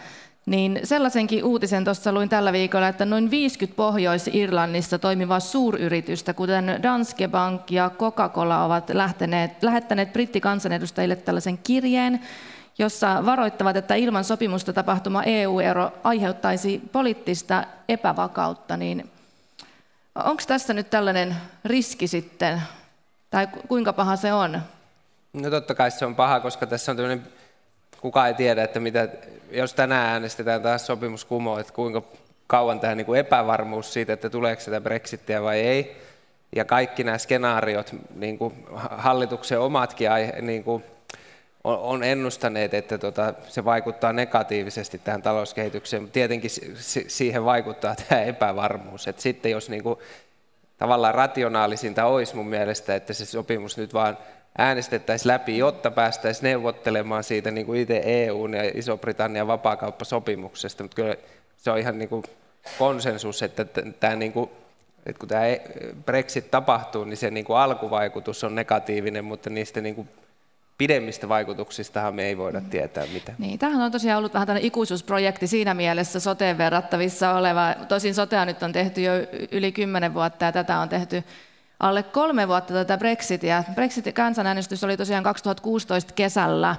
[0.46, 7.28] niin sellaisenkin uutisen tuossa luin tällä viikolla, että noin 50 Pohjois-Irlannissa toimivaa suuryritystä, kuten Danske
[7.28, 12.20] Bank ja Coca-Cola, ovat lähteneet, lähettäneet brittikansanedustajille tällaisen kirjeen,
[12.78, 19.10] jossa varoittavat, että ilman sopimusta tapahtuma EU-ero aiheuttaisi poliittista epävakautta, niin
[20.14, 22.62] onko tässä nyt tällainen riski sitten,
[23.30, 24.62] tai kuinka paha se on?
[25.32, 27.26] No totta kai se on paha, koska tässä on tämmöinen
[28.02, 29.08] kukaan ei tiedä, että mitä,
[29.50, 32.02] jos tänään äänestetään taas sopimus kumoon, että kuinka
[32.46, 35.96] kauan tähän niin kuin epävarmuus siitä, että tuleeko sitä Brexittiä vai ei.
[36.56, 40.08] Ja kaikki nämä skenaariot, niin kuin hallituksen omatkin
[40.40, 40.84] niin kuin
[41.64, 46.50] on, on ennustaneet, että tota, se vaikuttaa negatiivisesti tähän talouskehitykseen, mutta tietenkin
[47.08, 49.08] siihen vaikuttaa tämä epävarmuus.
[49.08, 49.98] Et sitten jos niin kuin,
[50.78, 54.18] tavallaan rationaalisinta olisi mun mielestä, että se sopimus nyt vaan
[54.58, 61.16] äänestettäisiin läpi, jotta päästäisiin neuvottelemaan siitä niin kuin itse EUn ja Iso-Britannian vapaakauppasopimuksesta, mutta kyllä
[61.56, 62.22] se on ihan niin kuin
[62.78, 63.64] konsensus, että
[64.00, 64.50] tämä niin kuin,
[65.06, 65.42] että kun tämä
[66.04, 70.08] Brexit tapahtuu, niin se niin kuin alkuvaikutus on negatiivinen, mutta niistä niin kuin
[70.78, 73.34] pidemmistä vaikutuksistahan me ei voida tietää mitä.
[73.38, 77.74] Niin, tämähän on tosiaan ollut vähän tällainen ikuisuusprojekti siinä mielessä soteen verrattavissa oleva.
[77.88, 79.12] Tosin sotea nyt on tehty jo
[79.52, 81.24] yli kymmenen vuotta ja tätä on tehty
[81.82, 83.64] alle kolme vuotta tätä Brexitia.
[83.74, 86.76] Brexit-kansanäänestys oli tosiaan 2016 kesällä.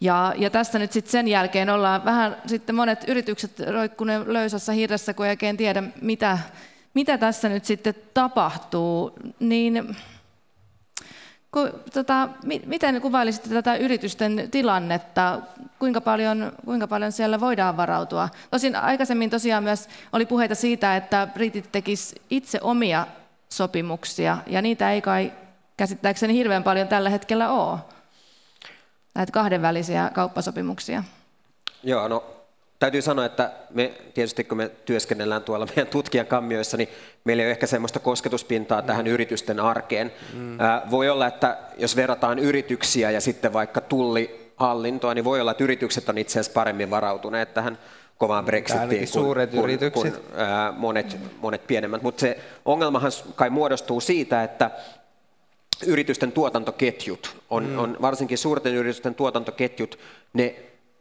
[0.00, 5.14] Ja, ja tässä nyt sitten sen jälkeen ollaan vähän sitten monet yritykset roikkuneen löysässä hirressä,
[5.14, 6.38] kun ei oikein tiedä, mitä,
[6.94, 9.12] mitä tässä nyt sitten tapahtuu.
[9.40, 9.96] Niin,
[11.52, 15.40] ku, tota, mi, miten kuvailisitte tätä yritysten tilannetta?
[15.78, 18.28] Kuinka paljon, kuinka paljon siellä voidaan varautua?
[18.50, 23.06] Tosin aikaisemmin tosiaan myös oli puheita siitä, että britit tekisivät itse omia
[23.48, 25.32] sopimuksia, ja niitä ei kai
[25.76, 27.78] käsittääkseni hirveän paljon tällä hetkellä ole,
[29.14, 31.04] näitä kahdenvälisiä kauppasopimuksia.
[31.82, 32.24] Joo, no
[32.78, 36.88] täytyy sanoa, että me tietysti kun me työskennellään tuolla meidän tutkijan kammioissa, niin
[37.24, 39.10] meillä ei ole ehkä semmoista kosketuspintaa tähän mm.
[39.10, 40.12] yritysten arkeen.
[40.34, 40.60] Mm.
[40.60, 45.64] Äh, voi olla, että jos verrataan yrityksiä ja sitten vaikka tullihallintoa, niin voi olla, että
[45.64, 47.78] yritykset on itse asiassa paremmin varautuneet tähän
[48.18, 50.16] kovaan Brexitiin kuin, suuret kuin, yritykset.
[50.16, 52.02] kuin ää, monet, monet pienemmät.
[52.02, 54.70] Mutta se ongelmahan kai muodostuu siitä, että
[55.86, 57.78] yritysten tuotantoketjut, on, mm.
[57.78, 59.98] on varsinkin suurten yritysten tuotantoketjut,
[60.32, 60.54] ne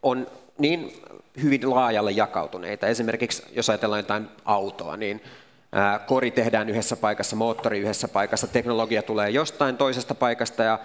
[0.04, 0.28] on
[0.58, 0.94] niin
[1.42, 2.88] hyvin laajalle jakautuneita.
[2.88, 5.22] Esimerkiksi jos ajatellaan jotain autoa, niin
[6.06, 10.80] kori tehdään yhdessä paikassa, moottori yhdessä paikassa, teknologia tulee jostain toisesta paikasta ja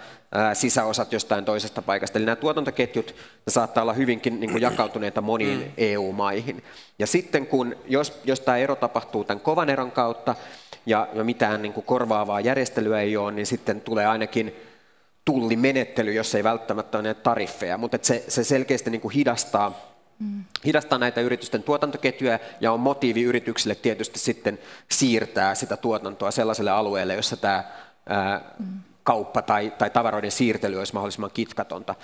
[0.53, 2.17] sisäosat jostain toisesta paikasta.
[2.19, 3.15] Eli nämä tuotantoketjut
[3.47, 5.71] saattaa olla hyvinkin niin kuin jakautuneita moniin mm.
[5.77, 6.63] EU-maihin.
[6.99, 10.35] Ja sitten kun, jos, jos tämä ero tapahtuu tämän kovan eron kautta
[10.85, 14.55] ja, mitään niin kuin korvaavaa järjestelyä ei ole, niin sitten tulee ainakin
[15.25, 19.92] tullimenettely, jos ei välttämättä ole tariffeja, mutta se, se selkeästi niin kuin hidastaa.
[20.65, 24.59] Hidastaa näitä yritysten tuotantoketjuja ja on motiivi yrityksille tietysti sitten
[24.91, 27.63] siirtää sitä tuotantoa sellaiselle alueelle, jossa tämä
[29.03, 31.95] kauppa tai, tai tavaroiden siirtely olisi mahdollisimman kitkatonta.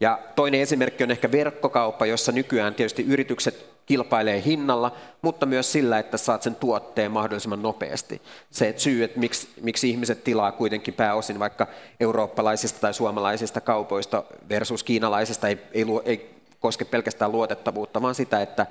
[0.00, 5.98] Ja toinen esimerkki on ehkä verkkokauppa, jossa nykyään tietysti yritykset kilpailee hinnalla, mutta myös sillä,
[5.98, 8.22] että saat sen tuotteen mahdollisimman nopeasti.
[8.50, 11.66] Se että syy, että miksi, miksi ihmiset tilaa kuitenkin pääosin vaikka
[12.00, 18.66] eurooppalaisista tai suomalaisista kaupoista versus kiinalaisista, ei, ei, ei koske pelkästään luotettavuutta, vaan sitä, että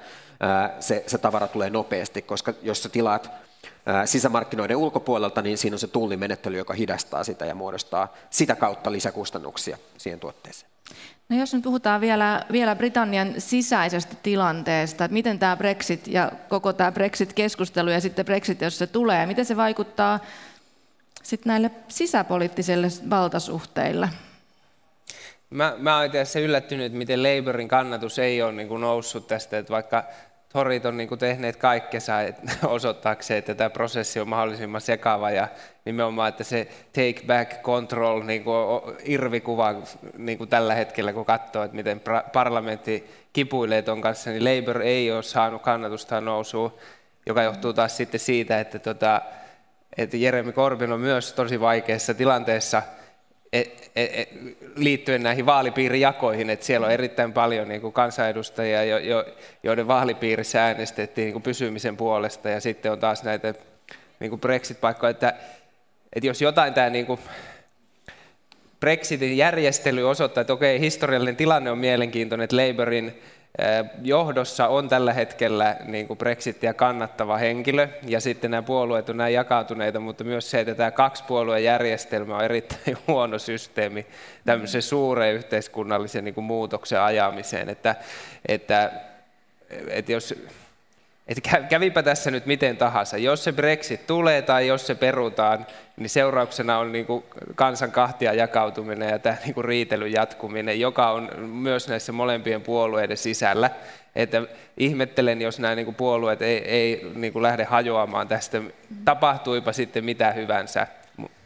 [0.80, 3.32] se, se tavara tulee nopeasti, koska jos sä tilaat
[4.06, 9.78] sisämarkkinoiden ulkopuolelta, niin siinä on se tullimenettely, joka hidastaa sitä ja muodostaa sitä kautta lisäkustannuksia
[9.98, 10.72] siihen tuotteeseen.
[11.30, 16.74] No jos nyt puhutaan vielä, vielä Britannian sisäisestä tilanteesta, että miten tämä Brexit ja koko
[16.74, 20.20] tämä Brexit-keskustelu ja sitten Brexit, jos se tulee, miten se vaikuttaa
[21.24, 24.10] sitten näille sisäpoliittisille valtasuhteille?
[25.50, 29.74] Mä, mä olen itse yllättynyt, miten Labourin kannatus ei ole niin kuin noussut tästä, että
[29.74, 30.04] vaikka
[30.54, 32.14] Torit on niin kuin tehneet kaikkensa
[32.68, 35.48] osoittaakseen, että tämä prosessi on mahdollisimman sekava ja
[35.86, 38.58] nimenomaan, että se take back control niin kuin
[39.04, 39.76] irvikuva
[40.18, 42.02] niin kuin tällä hetkellä, kun katsoo, että miten
[42.34, 46.78] parlamentti kipuilee ton kanssa, niin Labour ei ole saanut kannatusta nousua,
[47.26, 49.22] joka johtuu taas sitten siitä, että, tota,
[49.98, 52.82] että Jeremy Corbyn on myös tosi vaikeassa tilanteessa–
[54.76, 59.26] liittyen näihin vaalipiirijakoihin, että siellä on erittäin paljon niin kuin kansanedustajia, jo, jo,
[59.64, 63.54] joiden vaalipiirissä äänestettiin niin kuin pysymisen puolesta, ja sitten on taas näitä
[64.20, 65.34] niin kuin Brexit-paikkoja, että,
[66.14, 67.20] että jos jotain tämä niin kuin
[68.80, 73.22] Brexitin järjestely osoittaa, että okei, historiallinen tilanne on mielenkiintoinen, että Labourin
[74.02, 79.34] johdossa on tällä hetkellä niin kuin Brexitia kannattava henkilö, ja sitten nämä puolueet on näin
[79.34, 84.06] jakautuneita, mutta myös se, että tämä kaksipuolueen järjestelmä on erittäin huono systeemi
[84.46, 87.96] tämmöisen suureen yhteiskunnallisen niin kuin muutoksen ajamiseen, että,
[88.48, 88.92] että,
[89.88, 90.36] että jos
[91.30, 93.18] että kävipä tässä nyt miten tahansa.
[93.18, 95.66] Jos se Brexit tulee tai jos se perutaan,
[95.98, 97.24] niin seurauksena on niin kuin
[97.56, 103.18] kansan kahtia jakautuminen ja tämä niin kuin riitelyn jatkuminen, joka on myös näissä molempien puolueiden
[103.18, 103.70] sisällä.
[104.16, 104.42] Että
[104.78, 108.62] ihmettelen, jos nämä niin kuin puolueet ei, ei niin kuin lähde hajoamaan tästä,
[109.06, 110.88] tapahtuipa sitten mitä hyvänsä.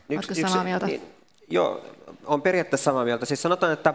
[0.09, 0.85] Oletko samaa mieltä?
[0.85, 1.01] Niin,
[1.49, 1.85] joo,
[2.25, 3.25] on periaatteessa samaa mieltä.
[3.25, 3.93] Siis sanotaan, että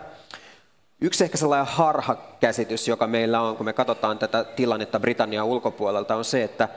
[1.01, 6.25] Yksi ehkä sellainen harhakäsitys, joka meillä on, kun me katsotaan tätä tilannetta Britannian ulkopuolelta, on
[6.25, 6.69] se, että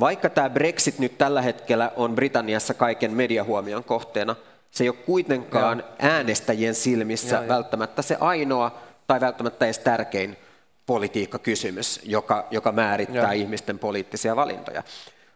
[0.00, 4.36] vaikka tämä Brexit nyt tällä hetkellä on Britanniassa kaiken mediahuomion kohteena,
[4.70, 5.88] se ei ole kuitenkaan Joo.
[5.98, 10.36] äänestäjien silmissä Joo, välttämättä se ainoa tai välttämättä edes tärkein
[10.86, 13.42] politiikkakysymys, joka, joka määrittää Joo.
[13.42, 14.82] ihmisten poliittisia valintoja.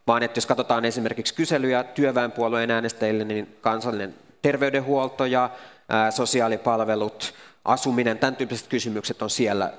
[0.06, 5.50] Vaan että jos katsotaan esimerkiksi kyselyjä työväenpuolueen äänestäjille, niin kansallinen terveydenhuolto ja
[5.88, 7.34] ää, sosiaalipalvelut,
[7.66, 9.72] asuminen, tämän tyyppiset kysymykset on siellä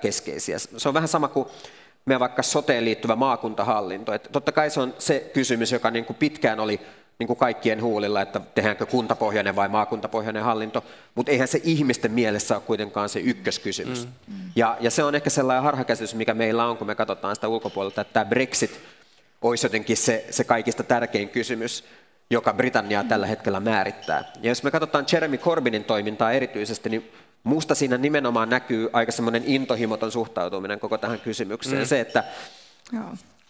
[0.00, 0.58] keskeisiä.
[0.58, 1.48] Se on vähän sama kuin
[2.04, 4.12] meidän vaikka soteen liittyvä maakuntahallinto.
[4.12, 6.80] Että totta kai se on se kysymys, joka niin kuin pitkään oli
[7.18, 12.54] niin kuin kaikkien huulilla, että tehdäänkö kuntapohjainen vai maakuntapohjainen hallinto, mutta eihän se ihmisten mielessä
[12.54, 14.06] ole kuitenkaan se ykköskysymys.
[14.06, 14.34] Mm.
[14.56, 18.00] Ja, ja se on ehkä sellainen harhakäsitys, mikä meillä on, kun me katsotaan sitä ulkopuolelta,
[18.00, 18.80] että tämä Brexit
[19.42, 21.84] olisi jotenkin se, se kaikista tärkein kysymys
[22.30, 24.32] joka Britanniaa tällä hetkellä määrittää.
[24.42, 27.12] Ja jos me katsotaan Jeremy Corbynin toimintaa erityisesti, niin
[27.44, 31.82] Musta siinä nimenomaan näkyy aika semmoinen intohimoton suhtautuminen koko tähän kysymykseen.
[31.82, 31.86] Mm.
[31.86, 32.24] Se, että,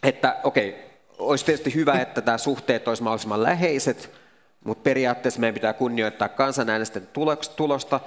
[0.03, 0.81] että okei, okay,
[1.19, 4.11] olisi tietysti hyvä, että tämä suhteet olisi mahdollisimman läheiset,
[4.65, 7.09] mutta periaatteessa meidän pitää kunnioittaa kansanäänesten
[7.57, 8.01] tulosta,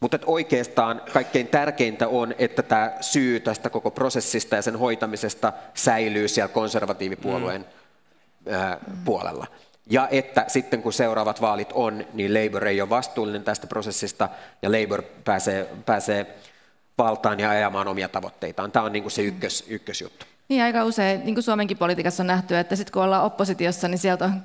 [0.00, 5.52] mutta että oikeastaan kaikkein tärkeintä on, että tämä syy tästä koko prosessista ja sen hoitamisesta
[5.74, 7.66] säilyy siellä konservatiivipuolueen
[8.46, 9.04] mm.
[9.04, 9.46] puolella.
[9.90, 14.28] Ja että sitten kun seuraavat vaalit on, niin Labour ei ole vastuullinen tästä prosessista
[14.62, 16.38] ja Labour pääsee, pääsee
[16.98, 18.72] valtaan ja ajamaan omia tavoitteitaan.
[18.72, 20.26] Tämä on niin kuin se ykkös, ykkösjuttu.
[20.48, 23.98] Niin aika usein, niin kuin Suomenkin politiikassa on nähty, että sitten kun ollaan oppositiossa, niin
[23.98, 24.42] sieltä on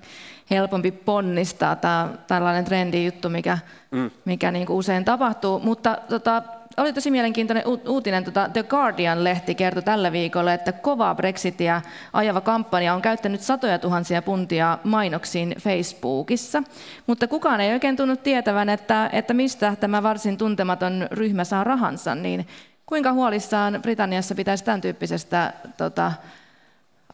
[0.51, 1.75] helpompi ponnistaa.
[1.75, 3.57] Tämä on tällainen trendi juttu, mikä,
[3.91, 4.11] mm.
[4.25, 5.59] mikä niin kuin usein tapahtuu.
[5.59, 6.43] Mutta tota,
[6.81, 8.23] oli tosi mielenkiintoinen uutinen.
[8.23, 11.81] Tota The Guardian-lehti kertoi tällä viikolla, että kovaa Brexitia
[12.13, 16.63] ajava kampanja on käyttänyt satoja tuhansia puntia mainoksiin Facebookissa.
[17.07, 22.15] Mutta kukaan ei oikein tunnu tietävän, että, että mistä tämä varsin tuntematon ryhmä saa rahansa.
[22.15, 22.47] Niin
[22.85, 26.11] kuinka huolissaan Britanniassa pitäisi tämän tyyppisestä tota,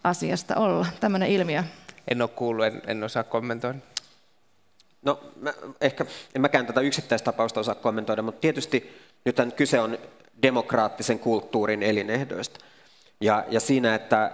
[0.03, 1.63] asiasta olla, tämmöinen ilmiö?
[2.07, 3.79] En ole kuullut, en, en osaa kommentoida.
[5.01, 6.05] No mä, ehkä
[6.35, 9.97] en mäkään tätä yksittäistapausta osaa kommentoida, mutta tietysti nyt kyse on
[10.41, 12.59] demokraattisen kulttuurin elinehdoista.
[13.21, 14.31] Ja, ja siinä, että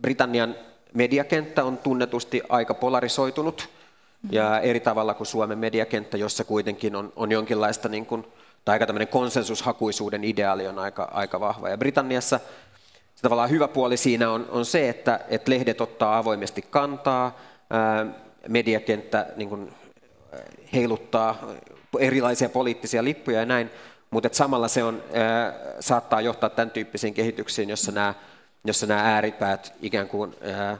[0.00, 0.54] Britannian
[0.94, 3.68] mediakenttä on tunnetusti aika polarisoitunut
[4.30, 8.26] ja eri tavalla kuin Suomen mediakenttä, jossa kuitenkin on, on jonkinlaista niin kuin,
[8.64, 11.68] tai aika tämmöinen konsensushakuisuuden ideaali on aika, aika vahva.
[11.68, 12.40] Ja Britanniassa
[13.14, 17.38] se tavallaan hyvä puoli siinä on, on se, että, että lehdet ottaa avoimesti kantaa,
[17.70, 18.06] ää,
[18.48, 19.72] mediakenttä niin kuin,
[20.72, 21.38] heiluttaa
[21.98, 23.70] erilaisia poliittisia lippuja ja näin,
[24.10, 28.14] mutta samalla se on, ää, saattaa johtaa tämän tyyppisiin kehityksiin, jossa nämä,
[28.64, 30.78] jossa nämä ääripäät ikään kuin ää,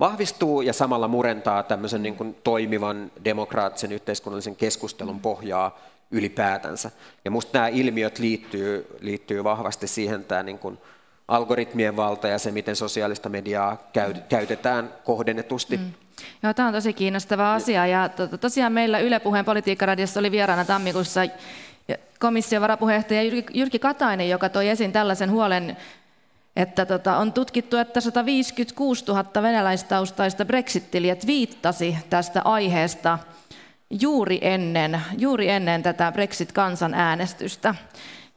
[0.00, 5.78] vahvistuu ja samalla murentaa tämmöisen niin kuin toimivan demokraattisen yhteiskunnallisen keskustelun pohjaa
[6.10, 6.90] ylipäätänsä.
[7.24, 10.78] Ja minusta nämä ilmiöt liittyy, liittyy vahvasti siihen tämä niin kuin
[11.28, 15.76] algoritmien valta ja se, miten sosiaalista mediaa käy, käytetään kohdennetusti.
[15.76, 15.92] Mm.
[16.42, 17.86] Joo, tämä on tosi kiinnostava asia.
[17.86, 21.20] Ja to, tosiaan meillä Yle Puheen politiikkaradiossa oli vieraana tammikuussa
[22.18, 23.22] komission varapuheenjohtaja
[23.54, 25.76] Jyrki Katainen, joka toi esiin tällaisen huolen,
[26.56, 33.18] että tota, on tutkittu, että 156 000 venäläistaustaista brexittiliä viittasi tästä aiheesta
[33.90, 37.74] juuri ennen, juuri ennen tätä Brexit-kansanäänestystä.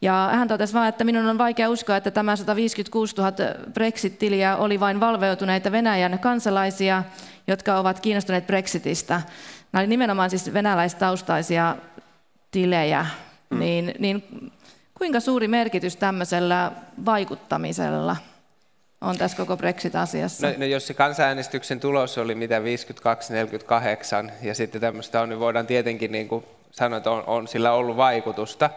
[0.01, 3.31] Ja hän totesi vain, että minun on vaikea uskoa, että tämä 156 000
[3.73, 7.03] Brexit-tiliä oli vain valveutuneita Venäjän kansalaisia,
[7.49, 9.21] jotka ovat kiinnostuneet Brexitistä.
[9.71, 11.75] Nämä oli nimenomaan siis venäläistaustaisia
[12.51, 13.05] tilejä.
[13.49, 13.59] Mm.
[13.59, 14.23] Niin, niin
[14.97, 16.71] kuinka suuri merkitys tämmöisellä
[17.05, 18.15] vaikuttamisella
[19.01, 20.47] on tässä koko Brexit-asiassa?
[20.47, 22.61] No, no jos se kansanäänestyksen tulos oli mitä 52-48
[24.41, 27.97] ja sitten tämmöistä on, niin voidaan tietenkin niin kuin sanoa, että on, on sillä ollut
[27.97, 28.69] vaikutusta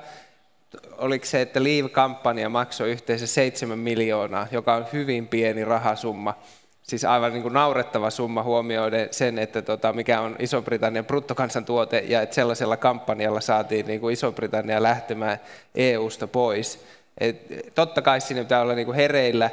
[0.98, 6.34] oliko se, että Leave-kampanja maksoi yhteensä 7 miljoonaa, joka on hyvin pieni rahasumma.
[6.82, 12.22] Siis aivan niin kuin naurettava summa huomioiden sen, että tota, mikä on Iso-Britannian bruttokansantuote ja
[12.22, 15.38] että sellaisella kampanjalla saatiin niin kuin Iso-Britannia lähtemään
[15.74, 16.84] EU-sta pois.
[17.18, 19.50] Et totta kai sinne pitää olla niin kuin hereillä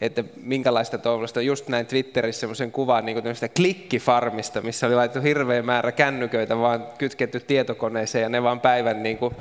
[0.00, 3.22] että minkälaista tuollaista, just näin Twitterissä semmoisen kuvan niin
[3.56, 9.18] klikkifarmista, missä oli laitettu hirveä määrä kännyköitä vaan kytketty tietokoneeseen ja ne vaan päivän niin
[9.18, 9.34] kuin,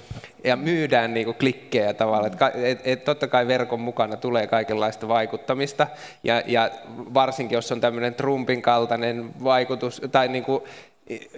[0.43, 2.31] ja myydään niin kuin klikkejä tavallaan.
[2.31, 5.87] Että et, et, totta kai verkon mukana tulee kaikenlaista vaikuttamista
[6.23, 6.71] ja, ja
[7.13, 10.63] varsinkin jos on tämmöinen Trumpin kaltainen vaikutus tai niin kuin,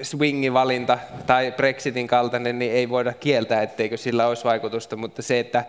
[0.01, 5.65] swingivalinta tai Brexitin kaltainen, niin ei voida kieltää, etteikö sillä olisi vaikutusta, mutta se, että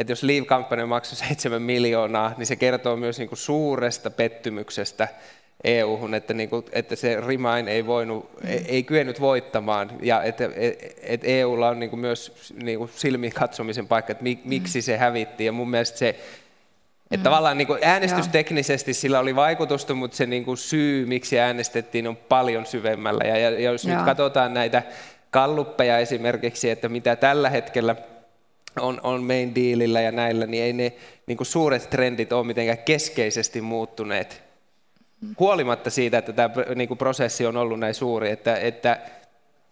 [0.00, 5.08] että jos Leave-kampanja maksoi 7 miljoonaa, niin se kertoo myös niin kuin suuresta pettymyksestä
[5.64, 8.50] EU-hun, että, niin kuin, että se Remain ei, voinut, mm.
[8.50, 10.44] ei, ei kyennyt voittamaan ja että,
[11.02, 15.44] että EUlla on niin kuin myös niin kuin silmiin katsomisen paikka, että miksi se hävitti
[15.44, 17.22] ja mun mielestä se, että mm.
[17.22, 22.16] tavallaan niin kuin äänestysteknisesti sillä oli vaikutusta, mutta se niin kuin syy, miksi äänestettiin, on
[22.16, 23.24] paljon syvemmällä.
[23.24, 23.96] Ja, ja jos ja.
[23.96, 24.82] nyt katsotaan näitä
[25.30, 27.96] kalluppeja esimerkiksi, että mitä tällä hetkellä–
[28.78, 30.92] on, on main dealillä ja näillä, niin ei ne
[31.26, 34.42] niin kuin suuret trendit ole mitenkään keskeisesti muuttuneet.
[35.38, 38.92] Huolimatta siitä, että tämä niin kuin prosessi on ollut näin suuri, että, että,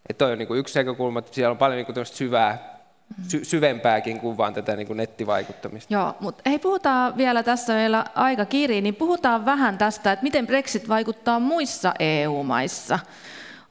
[0.09, 2.79] että toi on niin kuin yksi näkökulma, että siellä on paljon niin kuin syvää,
[3.29, 5.95] sy- syvempääkin kuin vaan tätä niin kuin nettivaikuttamista.
[5.95, 10.47] Joo, mutta hei puhutaan vielä tässä meillä aika kiri, niin puhutaan vähän tästä, että miten
[10.47, 12.99] Brexit vaikuttaa muissa EU-maissa.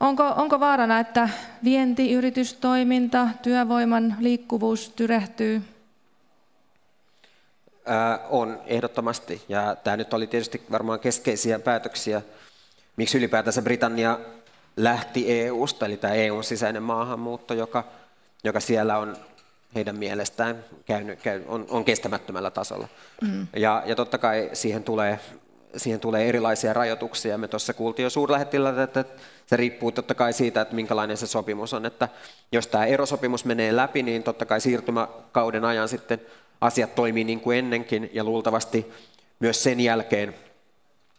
[0.00, 1.28] Onko, onko vaarana, että
[1.64, 5.62] vienti, yritystoiminta, työvoiman liikkuvuus tyrehtyy?
[7.86, 9.42] Ää, on ehdottomasti.
[9.48, 12.22] Ja tämä nyt oli tietysti varmaan keskeisiä päätöksiä,
[12.96, 14.18] miksi ylipäätänsä Britannia
[14.76, 17.84] lähti EU-sta, eli tämä EUn sisäinen maahanmuutto, joka,
[18.44, 19.16] joka siellä on
[19.74, 22.88] heidän mielestään käynyt, käy, on, on kestämättömällä tasolla.
[23.22, 23.46] Mm.
[23.56, 25.20] Ja, ja totta kai siihen tulee,
[25.78, 27.38] siihen tulee erilaisia rajoituksia.
[27.38, 29.04] Me tuossa kuultiin jo suurlähettilältä, että
[29.46, 31.86] se riippuu totta kai siitä, että minkälainen se sopimus on.
[31.86, 32.08] Että
[32.52, 36.20] jos tämä erosopimus menee läpi, niin totta kai siirtymäkauden ajan sitten
[36.60, 38.92] asiat toimii niin kuin ennenkin ja luultavasti
[39.40, 40.34] myös sen jälkeen,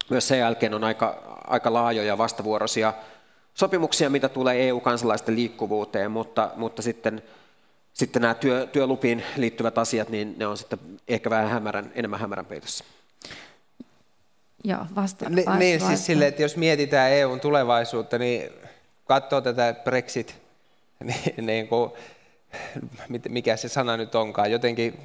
[0.09, 2.93] myös sen jälkeen on aika, aika laajoja vastavuoroisia
[3.53, 7.21] sopimuksia, mitä tulee EU-kansalaisten liikkuvuuteen, mutta, mutta sitten,
[7.93, 12.45] sitten nämä työ, työlupiin liittyvät asiat, niin ne on sitten ehkä vähän hämärän, enemmän hämärän
[12.45, 12.83] peitossa.
[14.63, 18.49] Joo, vasta, Ni, niin, siis sille, että jos mietitään EUn tulevaisuutta, niin
[19.05, 20.35] katsoo tätä Brexit,
[20.99, 21.91] niin, niin kuin,
[23.29, 24.99] mikä se sana nyt onkaan, jotenkin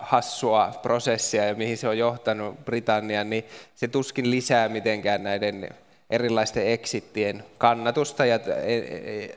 [0.00, 3.44] hassua prosessia ja mihin se on johtanut Britannian, niin
[3.74, 5.68] se tuskin lisää mitenkään näiden
[6.10, 8.26] erilaisten exittien kannatusta.
[8.26, 9.36] Ja, e, e, e,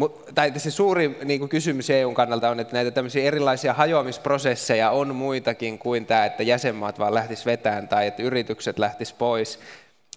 [0.00, 4.90] Mutta tai se suuri niin kuin kysymys EUn kannalta on, että näitä tämmöisiä erilaisia hajoamisprosesseja
[4.90, 9.60] on muitakin kuin tämä, että jäsenmaat vaan lähtis vetään tai että yritykset lähtis pois.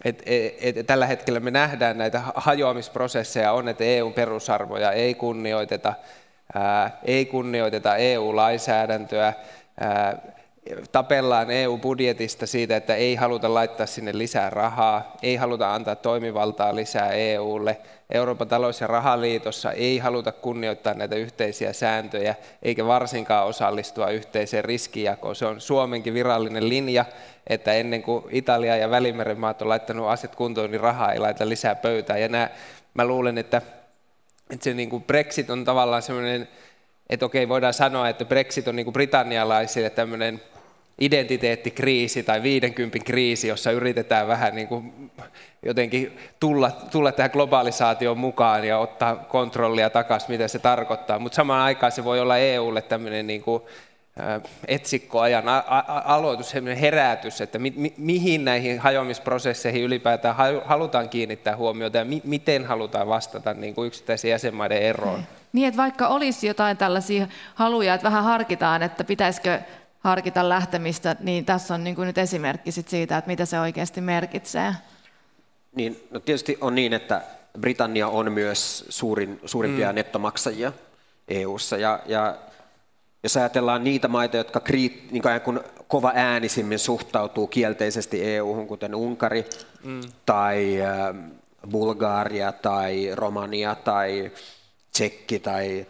[0.05, 5.93] Et, et, et, tällä hetkellä me nähdään näitä hajoamisprosesseja on, että EUn perusarvoja ei kunnioiteta,
[6.53, 9.34] ää, ei kunnioiteta EU-lainsäädäntöä,
[9.79, 10.17] ää,
[10.91, 17.11] tapellaan EU-budjetista siitä, että ei haluta laittaa sinne lisää rahaa, ei haluta antaa toimivaltaa lisää
[17.11, 17.78] EUlle.
[18.09, 25.36] Euroopan talous- ja rahaliitossa ei haluta kunnioittaa näitä yhteisiä sääntöjä, eikä varsinkaan osallistua yhteiseen riskijakoon.
[25.36, 27.05] Se on Suomenkin virallinen linja,
[27.47, 31.49] että ennen kuin Italia ja Välimeren maat on laittanut asiat kuntoon, niin rahaa ei laita
[31.49, 32.22] lisää pöytään.
[32.22, 32.49] Ja nämä,
[32.93, 33.61] mä luulen, että,
[34.49, 36.47] että se niin kuin Brexit on tavallaan sellainen,
[37.09, 40.41] että okei, voidaan sanoa, että Brexit on niin kuin britannialaisille tämmöinen
[41.00, 45.12] identiteettikriisi tai 50 kriisi, jossa yritetään vähän niin kuin
[45.66, 51.20] jotenkin tulla, tulla tähän globalisaatioon mukaan ja ottaa kontrollia takaisin, mitä se tarkoittaa.
[51.20, 53.64] Mutta samaan aikaan se voi olla EUlle tämmöinen niin kuin
[54.68, 55.44] etsikkoajan
[56.06, 60.36] aloitus, herätys, että mi, mi, mihin näihin hajoamisprosesseihin ylipäätään
[60.66, 65.24] halutaan kiinnittää huomiota ja mi, miten halutaan vastata niin kuin yksittäisen jäsenmaiden eroon.
[65.54, 69.60] Niin, että vaikka olisi jotain tällaisia haluja, että vähän harkitaan, että pitäisikö
[70.04, 74.01] harkita lähtemistä, niin tässä on niin kuin nyt esimerkki sit siitä, että mitä se oikeasti
[74.01, 74.76] merkitsee.
[75.76, 77.22] Niin, no tietysti on niin, että
[77.60, 79.95] Britannia on myös suurin, suurimpia mm.
[79.95, 80.72] nettomaksajia
[81.28, 82.36] EU:ssa ja, ja
[83.24, 89.45] jos ajatellaan niitä maita, jotka kriit, niin kuin kova äänisimmin suhtautuu kielteisesti EU-hun, kuten Unkari
[89.84, 90.01] mm.
[90.26, 91.16] tai äh,
[91.70, 94.32] Bulgaria tai Romania tai
[94.91, 95.86] Tsekki tai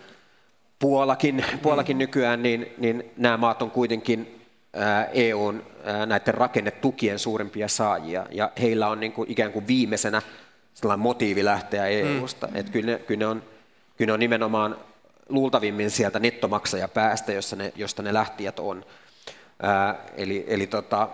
[0.83, 1.99] Puolakin, Puolakin mm.
[1.99, 4.41] nykyään, niin, niin nämä maat on kuitenkin
[5.13, 5.63] EUn
[6.05, 10.21] näiden rakennetukien suurimpia saajia, ja heillä on niin kuin ikään kuin viimeisenä
[10.73, 12.47] sellainen motiivi lähteä EUsta.
[12.47, 12.55] Mm.
[12.55, 13.43] Että kyllä, ne, kyllä, ne on,
[13.97, 14.77] kyllä ne on nimenomaan
[15.29, 18.85] luultavimmin sieltä nettomaksajapäästä, josta ne, josta ne lähtijät on.
[19.61, 21.07] Ää, eli eli tota,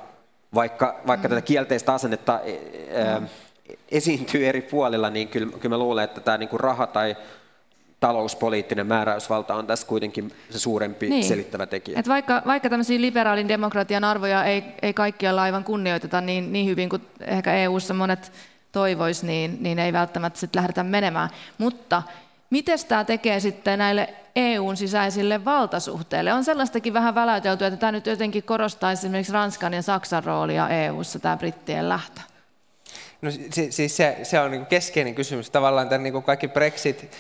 [0.53, 1.29] vaikka, vaikka mm.
[1.29, 2.39] tätä kielteistä asennetta
[2.95, 3.27] ää, mm.
[3.91, 7.15] esiintyy eri puolilla, niin kyllä, kyllä mä luulen, että tämä niin kuin raha tai
[7.99, 11.23] talouspoliittinen määräysvalta on tässä kuitenkin se suurempi niin.
[11.23, 11.99] selittävä tekijä.
[11.99, 16.89] Et vaikka, vaikka tämmöisiä liberaalin demokratian arvoja ei, ei kaikkialla aivan kunnioiteta niin, niin hyvin
[16.89, 18.31] kuin ehkä EU-ssa monet
[18.71, 21.29] toivois, niin, niin ei välttämättä sitten lähdetä menemään.
[21.57, 22.03] Mutta
[22.49, 26.33] miten tämä tekee sitten näille EUn sisäisille valtasuhteille?
[26.33, 31.19] On sellaistakin vähän väläytelty, että tämä nyt jotenkin korostaa esimerkiksi Ranskan ja Saksan roolia EUssa,
[31.19, 32.21] tämä brittien lähtö.
[33.21, 33.31] No
[33.69, 35.49] siis se, se on niin keskeinen kysymys.
[35.49, 37.11] Tavallaan tämän niin kaikki Brexit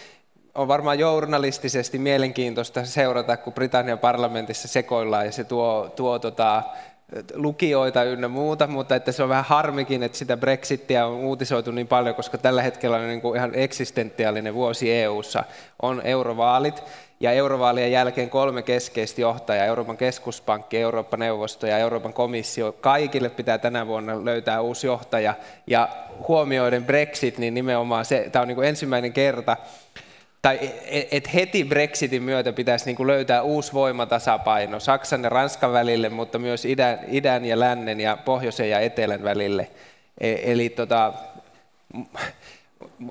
[0.55, 6.63] on varmaan journalistisesti mielenkiintoista seurata, kun Britannian parlamentissa sekoillaan ja se tuo, tuo tota,
[7.33, 11.87] lukijoita ynnä muuta, mutta että se on vähän harmikin, että sitä Brexittiä on uutisoitu niin
[11.87, 15.43] paljon, koska tällä hetkellä on niin kuin ihan eksistentiaalinen vuosi EU:ssa
[15.81, 16.83] on eurovaalit,
[17.19, 23.57] ja eurovaalien jälkeen kolme keskeistä johtajaa, Euroopan keskuspankki, Euroopan neuvosto ja Euroopan komissio, kaikille pitää
[23.57, 25.33] tänä vuonna löytää uusi johtaja,
[25.67, 25.89] ja
[26.27, 29.57] huomioiden Brexit, niin nimenomaan se, tämä on niin kuin ensimmäinen kerta,
[30.41, 30.59] tai
[31.11, 36.39] että heti Brexitin myötä pitäisi niin kuin löytää uusi voimatasapaino Saksan ja Ranskan välille, mutta
[36.39, 39.67] myös idän, idän ja lännen ja pohjoisen ja etelän välille.
[40.19, 41.13] E, eli tota,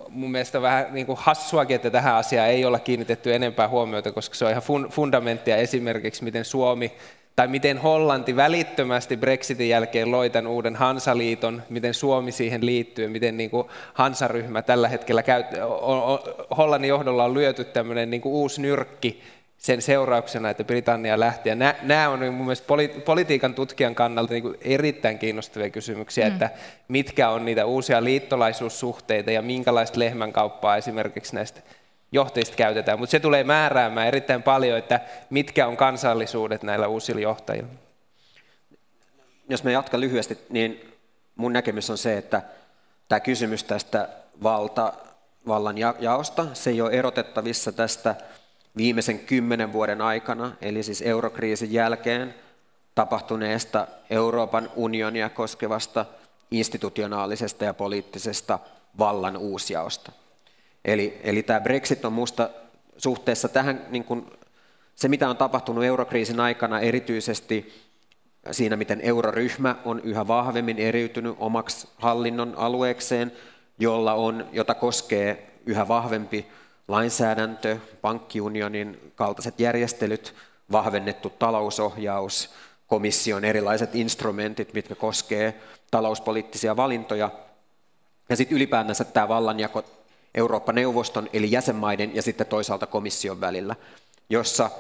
[0.09, 4.35] mun mielestä vähän niin kuin hassuakin, että tähän asiaan ei olla kiinnitetty enempää huomiota, koska
[4.35, 6.93] se on ihan fundamenttia esimerkiksi, miten Suomi
[7.39, 13.37] tai miten Hollanti välittömästi Brexitin jälkeen loi tämän uuden Hansaliiton, miten Suomi siihen liittyy, miten
[13.37, 15.45] niin kuin Hansaryhmä tällä hetkellä käy,
[16.57, 19.23] Hollannin johdolla on lyöty tämmöinen niin kuin uusi nyrkki
[19.59, 21.49] sen seurauksena, että Britannia lähti.
[21.49, 22.75] Ja nämä, nämä on mun mielestä
[23.05, 26.33] politiikan tutkijan kannalta niin kuin erittäin kiinnostavia kysymyksiä, mm.
[26.33, 26.51] että
[26.89, 31.61] mitkä on niitä uusia liittolaisuussuhteita ja minkälaista lehmänkauppaa esimerkiksi näistä
[32.13, 35.01] johtajista käytetään, mutta se tulee määräämään erittäin paljon, että
[35.31, 37.69] mitkä on kansallisuudet näillä uusilla johtajilla.
[39.49, 40.95] Jos me jatkan lyhyesti, niin
[41.37, 42.43] mun näkemys on se, että
[43.09, 44.09] tämä kysymys tästä
[44.43, 44.93] valta,
[45.47, 48.15] vallan jaosta, se ei ole erotettavissa tästä
[48.77, 52.35] viimeisen kymmenen vuoden aikana, eli siis eurokriisin jälkeen
[52.95, 56.07] tapahtuneesta Euroopan unionia koskevasta
[56.51, 58.59] institutionaalisesta ja poliittisesta
[58.99, 60.13] vallan uusjaosta.
[60.85, 62.51] Eli, eli tämä Brexit on minusta
[62.97, 64.27] suhteessa tähän, niin kuin
[64.95, 67.73] se mitä on tapahtunut eurokriisin aikana erityisesti
[68.51, 73.33] siinä, miten euroryhmä on yhä vahvemmin eriytynyt omaksi hallinnon alueekseen,
[73.79, 76.47] jolla on, jota koskee yhä vahvempi
[76.89, 80.35] lainsäädäntö, pankkiunionin kaltaiset järjestelyt,
[80.73, 82.51] vahvennettu talousohjaus,
[82.87, 85.61] komission erilaiset instrumentit, mitkä koskee
[85.91, 87.31] talouspoliittisia valintoja.
[88.29, 89.85] Ja sitten ylipäätänsä tämä vallanjako
[90.35, 93.77] Eurooppa-neuvoston eli jäsenmaiden ja sitten toisaalta komission välillä,
[94.31, 94.71] jossa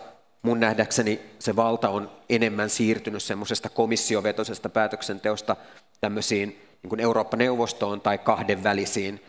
[0.42, 5.57] mun nähdäkseni se valta on enemmän siirtynyt semmoisesta komissiovetoisesta päätöksenteosta
[6.01, 9.24] tämmöisiin niin Eurooppa-neuvostoon tai kahdenvälisiin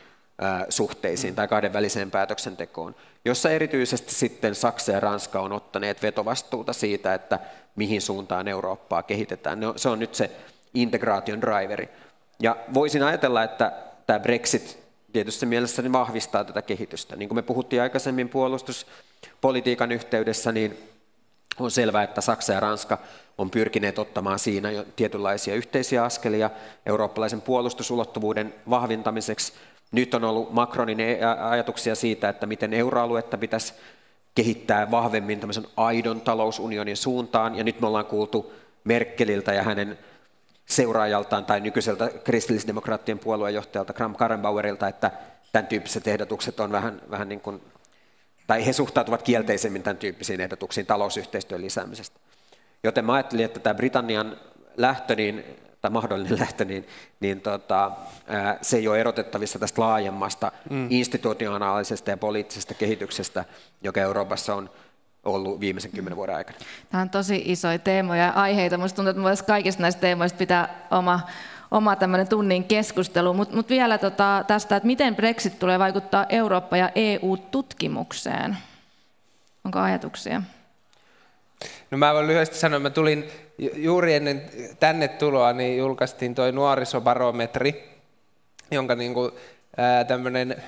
[0.69, 2.95] suhteisiin tai kahdenväliseen päätöksentekoon,
[3.25, 7.39] jossa erityisesti sitten Saksa ja Ranska on ottaneet vetovastuuta siitä, että
[7.75, 9.59] mihin suuntaan Eurooppaa kehitetään.
[9.59, 10.31] No, se on nyt se
[10.73, 11.89] integraation driveri.
[12.39, 13.71] Ja voisin ajatella, että
[14.07, 14.78] tämä Brexit
[15.13, 17.15] tietysti mielessäni vahvistaa tätä kehitystä.
[17.15, 20.77] Niin kuin me puhuttiin aikaisemmin puolustuspolitiikan yhteydessä, niin
[21.59, 22.97] on selvää, että Saksa ja Ranska
[23.37, 26.49] on pyrkineet ottamaan siinä jo tietynlaisia yhteisiä askelia
[26.85, 29.53] eurooppalaisen puolustusulottuvuuden vahvintamiseksi.
[29.91, 30.97] Nyt on ollut Macronin
[31.49, 33.73] ajatuksia siitä, että miten euroaluetta pitäisi
[34.35, 38.53] kehittää vahvemmin tämmöisen aidon talousunionin suuntaan, ja nyt me ollaan kuultu
[38.83, 39.97] Merkeliltä ja hänen
[40.69, 45.11] seuraajaltaan tai nykyiseltä kristillisdemokraattien puoluejohtajalta Kram Karrenbauerilta, että
[45.51, 47.61] tämän tyyppiset ehdotukset on vähän, vähän niin kuin,
[48.47, 52.19] tai he suhtautuvat kielteisemmin tämän tyyppisiin ehdotuksiin talousyhteistyön lisäämisestä.
[52.83, 54.37] Joten mä ajattelin, että tämä Britannian
[54.77, 55.43] lähtö, niin,
[55.81, 56.87] tai mahdollinen lähtö, niin,
[57.19, 57.91] niin tota,
[58.61, 60.87] se ei ole erotettavissa tästä laajemmasta mm.
[60.89, 63.45] institutionaalisesta ja poliittisesta kehityksestä,
[63.81, 64.69] joka Euroopassa on
[65.35, 66.57] ollut viimeisen kymmenen vuoden aikana.
[66.89, 68.77] Tämä on tosi isoja teemoja ja aiheita.
[68.77, 71.19] Minusta tuntuu, että voisi kaikista näistä teemoista pitää oma,
[71.71, 73.33] oma tämmöinen tunnin keskustelu.
[73.33, 78.57] Mutta mut vielä tota, tästä, että miten Brexit tulee vaikuttaa Eurooppa- ja EU-tutkimukseen.
[79.65, 80.41] Onko ajatuksia?
[81.91, 83.31] No mä voin lyhyesti sanoa, että mä tulin
[83.75, 84.41] juuri ennen
[84.79, 87.89] tänne tuloa, niin julkaistiin toi nuorisobarometri,
[88.71, 89.31] jonka niin kuin,
[89.77, 90.63] ää, tämmöinen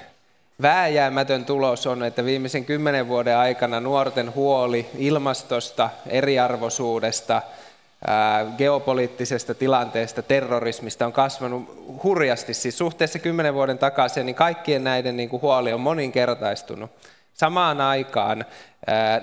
[0.62, 7.42] vääjäämätön tulos on, että viimeisen kymmenen vuoden aikana nuorten huoli ilmastosta, eriarvoisuudesta,
[8.58, 12.54] geopoliittisesta tilanteesta, terrorismista on kasvanut hurjasti.
[12.54, 16.92] Siis suhteessa kymmenen vuoden takaisin, niin kaikkien näiden niin huoli on moninkertaistunut.
[17.34, 18.46] Samaan aikaan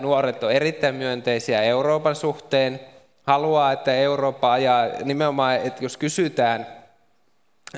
[0.01, 2.81] nuoret on erittäin myönteisiä Euroopan suhteen,
[3.27, 6.67] haluaa, että Eurooppa ajaa, nimenomaan, että jos kysytään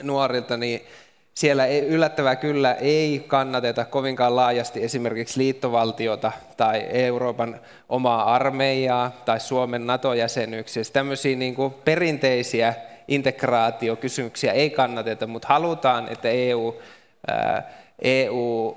[0.03, 0.87] nuorilta, niin
[1.35, 9.41] siellä ei, yllättävää kyllä ei kannateta kovinkaan laajasti esimerkiksi liittovaltiota tai Euroopan omaa armeijaa tai
[9.41, 10.83] Suomen NATO-jäsenyyksiä.
[10.93, 12.75] Tämmöisiä niin kuin perinteisiä
[13.09, 16.81] integraatiokysymyksiä ei kannateta, mutta halutaan, että EU,
[17.27, 17.73] ää,
[18.03, 18.77] EU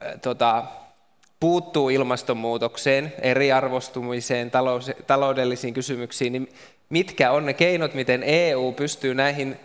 [0.00, 0.64] ää, tota,
[1.40, 6.48] puuttuu ilmastonmuutokseen, eriarvostumiseen, talous, taloudellisiin kysymyksiin, niin
[6.88, 9.56] mitkä on ne keinot, miten EU pystyy näihin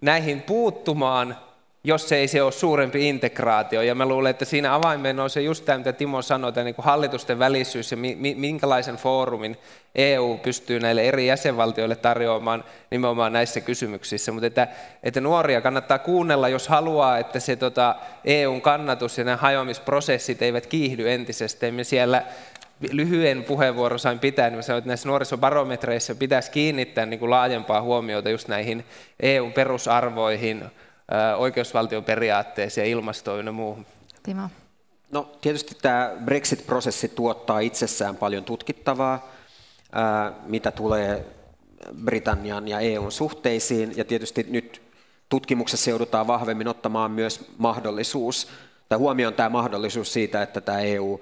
[0.00, 1.36] näihin puuttumaan,
[1.84, 3.82] jos ei se ole suurempi integraatio.
[3.82, 6.74] Ja mä luulen, että siinä avaimeen on se just tämä, mitä Timo sanoi, tämä niin
[6.74, 7.96] kuin hallitusten välisyys ja
[8.36, 9.56] minkälaisen foorumin
[9.94, 14.32] EU pystyy näille eri jäsenvaltioille tarjoamaan nimenomaan näissä kysymyksissä.
[14.32, 14.68] Mutta että,
[15.02, 17.94] että nuoria kannattaa kuunnella, jos haluaa, että se tota,
[18.24, 21.74] EUn kannatus ja nämä hajoamisprosessit eivät kiihdy entisestään.
[21.74, 22.22] Me siellä
[22.92, 28.30] lyhyen puheenvuoron sain pitää, niin sanoin, että näissä nuorisobarometreissä pitäisi kiinnittää niin kuin laajempaa huomiota
[28.30, 28.84] just näihin
[29.20, 30.64] EUn perusarvoihin,
[31.36, 33.86] oikeusvaltioperiaatteeseen ja ilmastoon ja muuhun.
[34.22, 34.42] Timo.
[35.12, 39.28] No tietysti tämä Brexit-prosessi tuottaa itsessään paljon tutkittavaa,
[40.46, 41.24] mitä tulee
[42.04, 44.82] Britannian ja EUn suhteisiin, ja tietysti nyt
[45.28, 48.48] tutkimuksessa joudutaan vahvemmin ottamaan myös mahdollisuus,
[48.88, 51.20] tai huomioon tämä mahdollisuus siitä, että tämä EU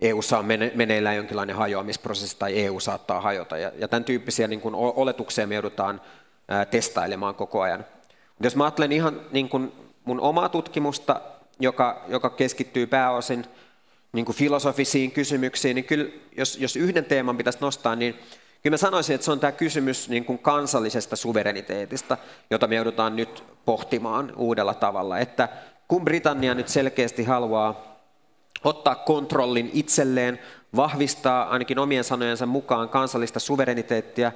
[0.00, 3.58] EUssa on meneillään jonkinlainen hajoamisprosessi tai EU saattaa hajota.
[3.58, 6.00] Ja, ja tämän tyyppisiä niin kuin oletuksia me joudutaan
[6.48, 7.84] ää, testailemaan koko ajan.
[8.40, 9.72] Jos mä ajattelen ihan niin kuin
[10.04, 11.20] mun omaa tutkimusta,
[11.60, 13.44] joka, joka keskittyy pääosin
[14.12, 18.14] niin kuin filosofisiin kysymyksiin, niin kyllä jos, jos yhden teeman pitäisi nostaa, niin
[18.62, 22.16] kyllä mä sanoisin, että se on tämä kysymys niin kuin kansallisesta suvereniteetista,
[22.50, 25.18] jota me joudutaan nyt pohtimaan uudella tavalla.
[25.18, 25.48] Että
[25.88, 27.95] kun Britannia nyt selkeästi haluaa
[28.64, 30.38] ottaa kontrollin itselleen,
[30.76, 34.32] vahvistaa ainakin omien sanojensa mukaan kansallista suvereniteettia,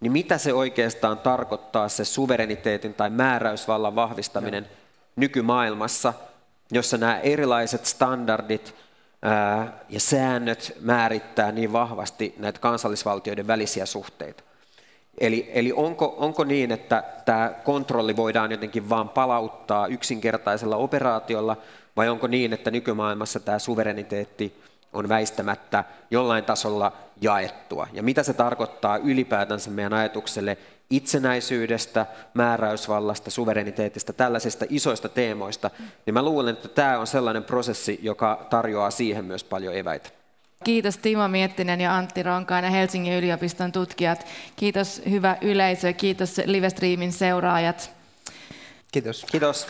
[0.00, 4.68] niin mitä se oikeastaan tarkoittaa se suvereniteetin tai määräysvallan vahvistaminen no.
[5.16, 6.14] nykymaailmassa,
[6.72, 8.74] jossa nämä erilaiset standardit
[9.22, 14.42] ää, ja säännöt määrittää niin vahvasti näitä kansallisvaltioiden välisiä suhteita.
[15.20, 21.56] Eli, eli onko, onko niin, että tämä kontrolli voidaan jotenkin vaan palauttaa yksinkertaisella operaatiolla,
[21.96, 24.62] vai onko niin, että nykymaailmassa tämä suvereniteetti
[24.92, 27.86] on väistämättä jollain tasolla jaettua?
[27.92, 30.58] Ja mitä se tarkoittaa ylipäätänsä meidän ajatukselle
[30.90, 35.70] itsenäisyydestä, määräysvallasta, suvereniteetista, tällaisista isoista teemoista,
[36.06, 40.10] niin mä luulen, että tämä on sellainen prosessi, joka tarjoaa siihen myös paljon eväitä.
[40.64, 44.26] Kiitos Timo Miettinen ja Antti Ronkainen, Helsingin yliopiston tutkijat.
[44.56, 47.90] Kiitos hyvä yleisö, kiitos Livestreamin seuraajat.
[48.92, 49.26] Kiitos.
[49.30, 49.66] Kiitos.